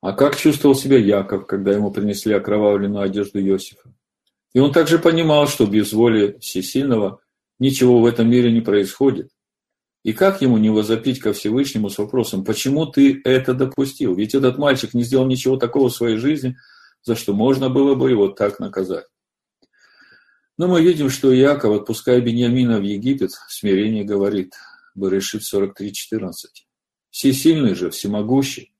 А 0.00 0.12
как 0.12 0.36
чувствовал 0.36 0.74
себя 0.74 0.98
Яков, 0.98 1.46
когда 1.46 1.72
ему 1.72 1.90
принесли 1.90 2.32
окровавленную 2.32 3.02
одежду 3.02 3.40
Иосифа? 3.40 3.92
И 4.52 4.58
он 4.58 4.72
также 4.72 4.98
понимал, 4.98 5.46
что 5.46 5.66
без 5.66 5.92
воли 5.92 6.38
Всесильного 6.40 7.20
ничего 7.58 8.00
в 8.00 8.06
этом 8.06 8.28
мире 8.28 8.50
не 8.50 8.60
происходит, 8.60 9.30
и 10.02 10.14
как 10.14 10.40
ему 10.40 10.56
не 10.56 10.70
возопить 10.70 11.20
ко 11.20 11.32
Всевышнему 11.32 11.90
с 11.90 11.98
вопросом, 11.98 12.44
почему 12.44 12.86
ты 12.86 13.20
это 13.24 13.52
допустил? 13.52 14.14
Ведь 14.14 14.34
этот 14.34 14.56
мальчик 14.56 14.94
не 14.94 15.02
сделал 15.02 15.26
ничего 15.26 15.56
такого 15.56 15.90
в 15.90 15.94
своей 15.94 16.16
жизни, 16.16 16.56
за 17.02 17.16
что 17.16 17.34
можно 17.34 17.68
было 17.68 17.94
бы 17.94 18.10
его 18.10 18.28
так 18.28 18.60
наказать. 18.60 19.04
Но 20.60 20.68
мы 20.68 20.82
видим, 20.82 21.08
что 21.08 21.34
Иаков, 21.34 21.74
отпуская 21.74 22.20
Бениамина 22.20 22.80
в 22.80 22.82
Египет, 22.82 23.30
в 23.30 23.50
смирении 23.50 24.02
говорит, 24.02 24.52
Берешит 24.94 25.40
43.14. 25.40 26.32
Всесильный 27.08 27.74
же, 27.74 27.88
всемогущий, 27.88 28.74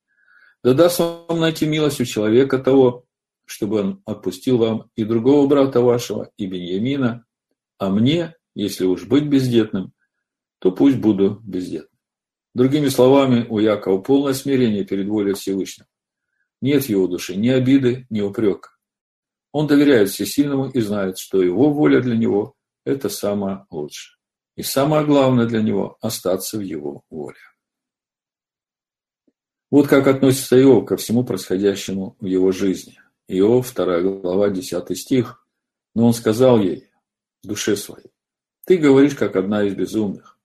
да 0.63 0.75
даст 0.75 0.99
вам 0.99 1.41
найти 1.41 1.65
милость 1.65 1.99
у 2.03 2.05
человека 2.05 2.59
того, 2.59 3.07
чтобы 3.47 3.81
он 3.81 4.03
отпустил 4.05 4.59
вам 4.59 4.91
и 4.95 5.05
другого 5.05 5.47
брата 5.47 5.81
вашего, 5.81 6.31
и 6.37 6.45
Беньямина, 6.45 7.25
а 7.79 7.89
мне, 7.89 8.35
если 8.55 8.85
уж 8.85 9.07
быть 9.07 9.25
бездетным, 9.25 9.95
то 10.59 10.73
пусть 10.73 10.99
буду 10.99 11.41
бездетным. 11.43 11.99
Другими 12.53 12.89
словами, 12.89 13.47
у 13.49 13.59
Якова 13.59 14.03
полное 14.03 14.35
смирение 14.35 14.85
перед 14.85 15.09
волей 15.09 15.33
Всевышнего. 15.33 15.89
Нет 16.61 16.85
в 16.85 16.91
его 16.91 17.07
душе 17.07 17.37
ни 17.37 17.49
обиды, 17.49 18.07
ни 18.11 18.21
упрека. 18.21 18.69
Он 19.53 19.67
доверяет 19.67 20.11
Всесильному 20.11 20.69
и 20.69 20.81
знает, 20.81 21.19
что 21.19 21.43
его 21.43 21.73
воля 21.73 22.01
для 22.01 22.17
него– 22.17 22.55
это 22.85 23.09
самое 23.09 23.67
лучшее. 23.71 24.17
И 24.57 24.63
самое 24.63 25.05
главное 25.05 25.47
для 25.47 25.63
него– 25.63 25.97
остаться 26.01 26.59
в 26.59 26.61
его 26.61 27.03
воле. 27.11 27.39
Вот 29.71 29.87
как 29.87 30.07
относится 30.07 30.61
Иов 30.61 30.87
ко 30.87 30.97
всему 30.97 31.25
происходящему 31.25 32.17
в 32.21 32.27
его 32.27 32.51
жизни. 32.51 33.01
Иов, 33.29 33.73
2 33.73 34.01
глава, 34.01 34.51
10 34.51 34.99
стих. 34.99 35.47
Но 35.95 36.07
он 36.07 36.15
сказал 36.15 36.61
ей, 36.61 36.91
в 37.43 37.47
душе 37.47 37.77
своей, 37.77 38.11
«Ты 38.67 38.77
говоришь, 38.77 39.15
как 39.15 39.37
одна 39.37 39.65
из 39.65 39.75
безумных. 39.75 40.39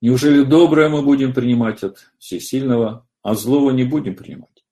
Неужели 0.00 0.42
доброе 0.42 0.88
мы 0.88 1.02
будем 1.02 1.32
принимать 1.32 1.82
от 1.82 2.10
всесильного, 2.18 3.08
а 3.22 3.34
злого 3.34 3.70
не 3.70 3.84
будем 3.84 4.14
принимать? 4.14 4.64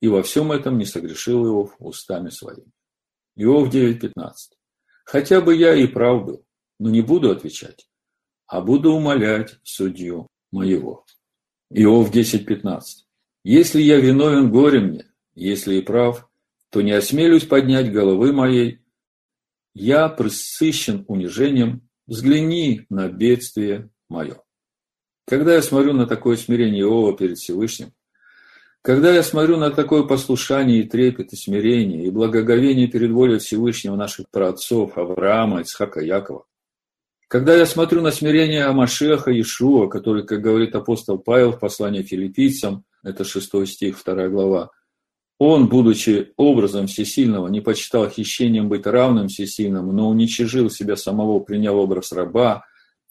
И 0.00 0.08
во 0.08 0.22
всем 0.22 0.52
этом 0.52 0.76
не 0.76 0.84
согрешил 0.84 1.46
Иов 1.46 1.74
устами 1.78 2.30
своими. 2.30 2.72
Иов 3.36 3.72
9.15. 3.72 4.12
Хотя 5.04 5.40
бы 5.40 5.54
я 5.54 5.74
и 5.74 5.86
прав 5.86 6.24
был, 6.24 6.46
но 6.78 6.90
не 6.90 7.02
буду 7.02 7.30
отвечать, 7.30 7.88
а 8.46 8.60
буду 8.60 8.92
умолять 8.92 9.58
судью 9.62 10.28
моего. 10.50 11.04
Иов 11.70 12.14
10.15. 12.14 12.82
Если 13.44 13.82
я 13.82 14.00
виновен, 14.00 14.50
горе 14.50 14.80
мне, 14.80 15.06
если 15.34 15.76
и 15.76 15.82
прав, 15.82 16.28
то 16.70 16.80
не 16.80 16.92
осмелюсь 16.92 17.44
поднять 17.44 17.92
головы 17.92 18.32
моей. 18.32 18.80
Я 19.74 20.08
присыщен 20.08 21.04
унижением, 21.08 21.88
взгляни 22.06 22.86
на 22.88 23.08
бедствие 23.08 23.90
мое. 24.08 24.42
Когда 25.26 25.54
я 25.54 25.62
смотрю 25.62 25.92
на 25.92 26.06
такое 26.06 26.36
смирение 26.36 26.82
Иова 26.82 27.16
перед 27.16 27.38
Всевышним, 27.38 27.92
когда 28.84 29.14
я 29.14 29.22
смотрю 29.22 29.56
на 29.56 29.70
такое 29.70 30.02
послушание 30.02 30.80
и 30.80 30.86
трепет, 30.86 31.32
и 31.32 31.36
смирение, 31.36 32.04
и 32.04 32.10
благоговение 32.10 32.86
перед 32.86 33.12
волей 33.12 33.38
Всевышнего 33.38 33.96
наших 33.96 34.26
праотцов 34.30 34.98
Авраама, 34.98 35.62
Ицхака, 35.62 36.00
Якова, 36.02 36.44
когда 37.26 37.56
я 37.56 37.64
смотрю 37.64 38.02
на 38.02 38.10
смирение 38.10 38.66
Амашеха 38.66 39.30
Иешуа, 39.30 39.88
который, 39.88 40.26
как 40.26 40.42
говорит 40.42 40.74
апостол 40.74 41.16
Павел 41.16 41.52
в 41.52 41.60
послании 41.60 42.02
филиппийцам, 42.02 42.84
это 43.02 43.24
6 43.24 43.66
стих, 43.66 44.04
2 44.04 44.28
глава, 44.28 44.70
он, 45.38 45.68
будучи 45.68 46.34
образом 46.36 46.86
всесильного, 46.86 47.48
не 47.48 47.62
почитал 47.62 48.10
хищением 48.10 48.68
быть 48.68 48.86
равным 48.86 49.28
всесильному, 49.28 49.92
но 49.92 50.10
уничижил 50.10 50.68
себя 50.68 50.96
самого, 50.96 51.40
приняв 51.40 51.74
образ 51.74 52.12
раба, 52.12 52.66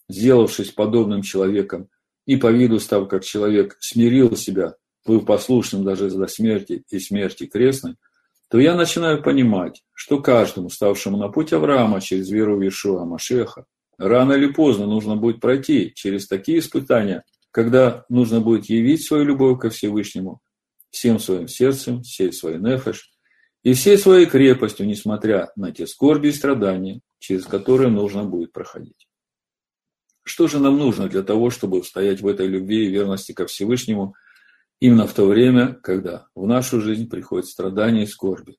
сделавшись 0.08 0.70
подобным 0.70 1.22
человеком, 1.22 1.88
и 2.26 2.36
по 2.36 2.52
виду 2.52 2.78
став 2.78 3.08
как 3.08 3.24
человек, 3.24 3.76
смирил 3.80 4.36
себя, 4.36 4.76
был 5.04 5.22
послушным 5.22 5.84
даже 5.84 6.10
до 6.10 6.26
смерти 6.26 6.84
и 6.90 6.98
смерти 6.98 7.46
крестной, 7.46 7.96
то 8.48 8.58
я 8.58 8.74
начинаю 8.74 9.22
понимать, 9.22 9.82
что 9.92 10.20
каждому, 10.20 10.70
ставшему 10.70 11.16
на 11.16 11.28
путь 11.28 11.52
Авраама 11.52 12.00
через 12.00 12.30
веру 12.30 12.56
в 12.56 12.62
Иешуа 12.62 13.04
Машеха, 13.04 13.66
рано 13.98 14.32
или 14.32 14.52
поздно 14.52 14.86
нужно 14.86 15.16
будет 15.16 15.40
пройти 15.40 15.92
через 15.94 16.26
такие 16.26 16.58
испытания, 16.58 17.24
когда 17.50 18.04
нужно 18.08 18.40
будет 18.40 18.66
явить 18.66 19.04
свою 19.04 19.24
любовь 19.24 19.60
ко 19.60 19.70
Всевышнему 19.70 20.40
всем 20.90 21.18
своим 21.18 21.48
сердцем, 21.48 22.02
всей 22.02 22.32
своей 22.32 22.58
нефеш 22.58 23.10
и 23.62 23.72
всей 23.74 23.98
своей 23.98 24.26
крепостью, 24.26 24.86
несмотря 24.86 25.50
на 25.56 25.72
те 25.72 25.86
скорби 25.86 26.28
и 26.28 26.32
страдания, 26.32 27.00
через 27.18 27.44
которые 27.46 27.90
нужно 27.90 28.24
будет 28.24 28.52
проходить. 28.52 29.08
Что 30.22 30.46
же 30.46 30.58
нам 30.58 30.78
нужно 30.78 31.08
для 31.08 31.22
того, 31.22 31.50
чтобы 31.50 31.80
устоять 31.80 32.22
в 32.22 32.26
этой 32.26 32.46
любви 32.46 32.86
и 32.86 32.90
верности 32.90 33.32
ко 33.32 33.46
Всевышнему 33.46 34.14
именно 34.84 35.06
в 35.06 35.14
то 35.14 35.24
время, 35.24 35.72
когда 35.82 36.26
в 36.34 36.46
нашу 36.46 36.82
жизнь 36.82 37.08
приходят 37.08 37.46
страдания 37.46 38.02
и 38.02 38.06
скорби, 38.06 38.58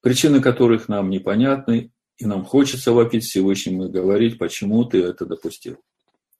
причины 0.00 0.40
которых 0.40 0.88
нам 0.88 1.10
непонятны, 1.10 1.92
и 2.16 2.24
нам 2.24 2.46
хочется 2.46 2.92
вопить 2.92 3.24
Всевышнему 3.24 3.84
и 3.84 3.90
говорить, 3.90 4.38
почему 4.38 4.86
ты 4.86 5.02
это 5.02 5.26
допустил? 5.26 5.76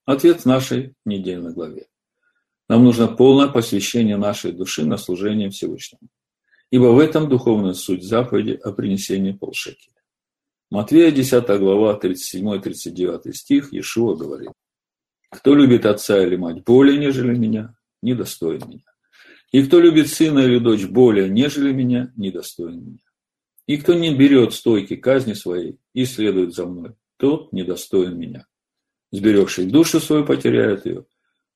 Ответ 0.06 0.40
в 0.40 0.46
нашей 0.46 0.94
недельной 1.04 1.52
главе. 1.52 1.88
Нам 2.66 2.82
нужно 2.82 3.08
полное 3.08 3.48
посвящение 3.48 4.16
нашей 4.16 4.52
души 4.52 4.86
на 4.86 4.96
служение 4.96 5.50
Всевышнему. 5.50 6.08
Ибо 6.70 6.86
в 6.86 6.98
этом 6.98 7.28
духовная 7.28 7.74
суть 7.74 8.02
заповеди 8.02 8.58
о 8.62 8.72
принесении 8.72 9.32
полшекеля. 9.32 10.00
Матвея 10.70 11.10
10 11.10 11.46
глава 11.58 12.00
37-39 12.02 13.34
стих 13.34 13.74
Иешуа 13.74 14.16
говорит. 14.16 14.52
Кто 15.30 15.54
любит 15.54 15.84
отца 15.84 16.22
или 16.24 16.36
мать 16.36 16.64
более, 16.64 16.96
нежели 16.96 17.36
меня, 17.36 17.74
недостоин 18.00 18.62
меня. 18.66 18.89
И 19.50 19.62
кто 19.64 19.80
любит 19.80 20.08
сына 20.08 20.40
или 20.40 20.58
дочь 20.58 20.86
более, 20.86 21.28
нежели 21.28 21.72
меня, 21.72 22.12
недостоин 22.16 22.84
меня. 22.84 23.02
И 23.66 23.76
кто 23.76 23.94
не 23.94 24.14
берет 24.14 24.52
стойки 24.54 24.96
казни 24.96 25.32
своей 25.32 25.78
и 25.92 26.04
следует 26.04 26.54
за 26.54 26.66
мной, 26.66 26.94
тот 27.16 27.52
недостоин 27.52 28.18
меня. 28.18 28.46
Сберегший 29.12 29.66
душу 29.66 30.00
свою 30.00 30.24
потеряет 30.24 30.86
ее, 30.86 31.04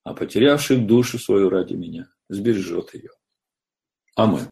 а 0.03 0.13
потерявший 0.13 0.79
душу 0.79 1.19
свою 1.19 1.51
ради 1.51 1.75
меня 1.75 2.09
сбережет 2.29 2.95
ее. 2.95 3.11
Аминь. 4.17 4.47